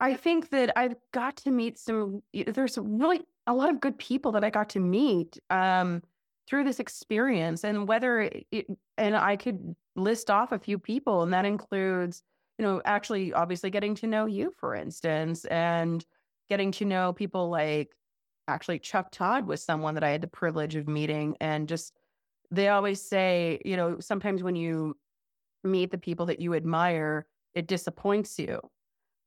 [0.00, 4.32] I think that I've got to meet some, there's really a lot of good people
[4.32, 6.02] that I got to meet um,
[6.46, 7.64] through this experience.
[7.64, 12.22] And whether it, and I could list off a few people, and that includes,
[12.58, 16.04] you know, actually obviously getting to know you, for instance, and
[16.48, 17.94] getting to know people like
[18.46, 21.94] actually Chuck Todd was someone that I had the privilege of meeting and just
[22.50, 24.96] they always say, you know, sometimes when you
[25.64, 28.60] meet the people that you admire, it disappoints you.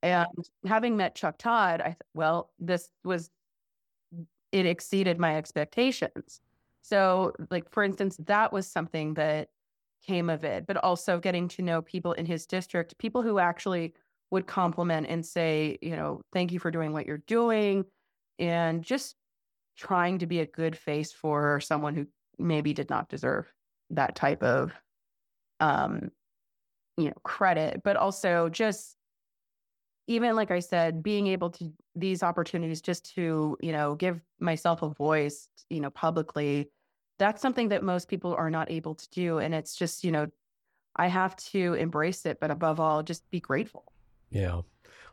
[0.03, 0.27] And
[0.65, 3.29] having met Chuck Todd, I well, this was
[4.51, 6.41] it exceeded my expectations.
[6.81, 9.49] So, like for instance, that was something that
[10.07, 13.93] came of it, but also getting to know people in his district, people who actually
[14.31, 17.85] would compliment and say, you know, thank you for doing what you're doing
[18.39, 19.15] and just
[19.77, 22.07] trying to be a good face for someone who
[22.39, 23.51] maybe did not deserve
[23.89, 24.73] that type of
[25.59, 26.11] um
[26.97, 28.95] you know credit but also just
[30.07, 34.81] even like i said being able to these opportunities just to you know give myself
[34.81, 36.69] a voice you know publicly
[37.17, 40.27] that's something that most people are not able to do and it's just you know
[40.95, 43.85] i have to embrace it but above all just be grateful
[44.29, 44.61] yeah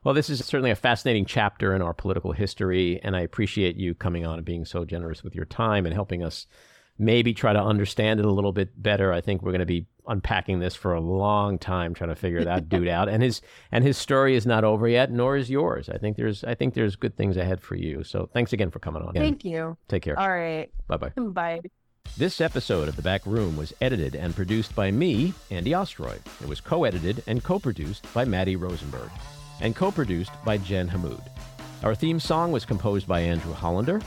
[0.04, 3.94] well, this is certainly a fascinating chapter in our political history, and I appreciate you
[3.94, 6.46] coming on and being so generous with your time and helping us
[6.98, 9.12] maybe try to understand it a little bit better.
[9.12, 12.44] I think we're going to be unpacking this for a long time, trying to figure
[12.44, 13.08] that dude out.
[13.08, 13.40] And his
[13.72, 15.88] and his story is not over yet, nor is yours.
[15.88, 18.04] I think there's I think there's good things ahead for you.
[18.04, 19.14] So thanks again for coming on.
[19.14, 19.76] Thank you.
[19.88, 20.18] Take care.
[20.18, 20.70] All right.
[20.86, 21.12] Bye bye.
[22.16, 26.14] This episode of The Back Room was edited and produced by me, Andy Ostroy.
[26.40, 29.10] It was co edited and co produced by Matty Rosenberg
[29.60, 31.22] and co produced by Jen Hammoud.
[31.82, 34.00] Our theme song was composed by Andrew Hollander,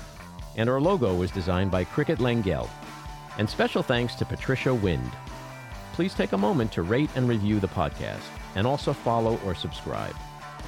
[0.56, 2.70] and our logo was designed by Cricket Lengyel.
[3.38, 5.12] And special thanks to Patricia Wind.
[5.92, 8.24] Please take a moment to rate and review the podcast,
[8.56, 10.16] and also follow or subscribe.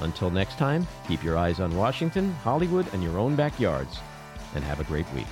[0.02, 3.98] Until next time, keep your eyes on Washington, Hollywood, and your own backyards,
[4.54, 5.26] and have a great week.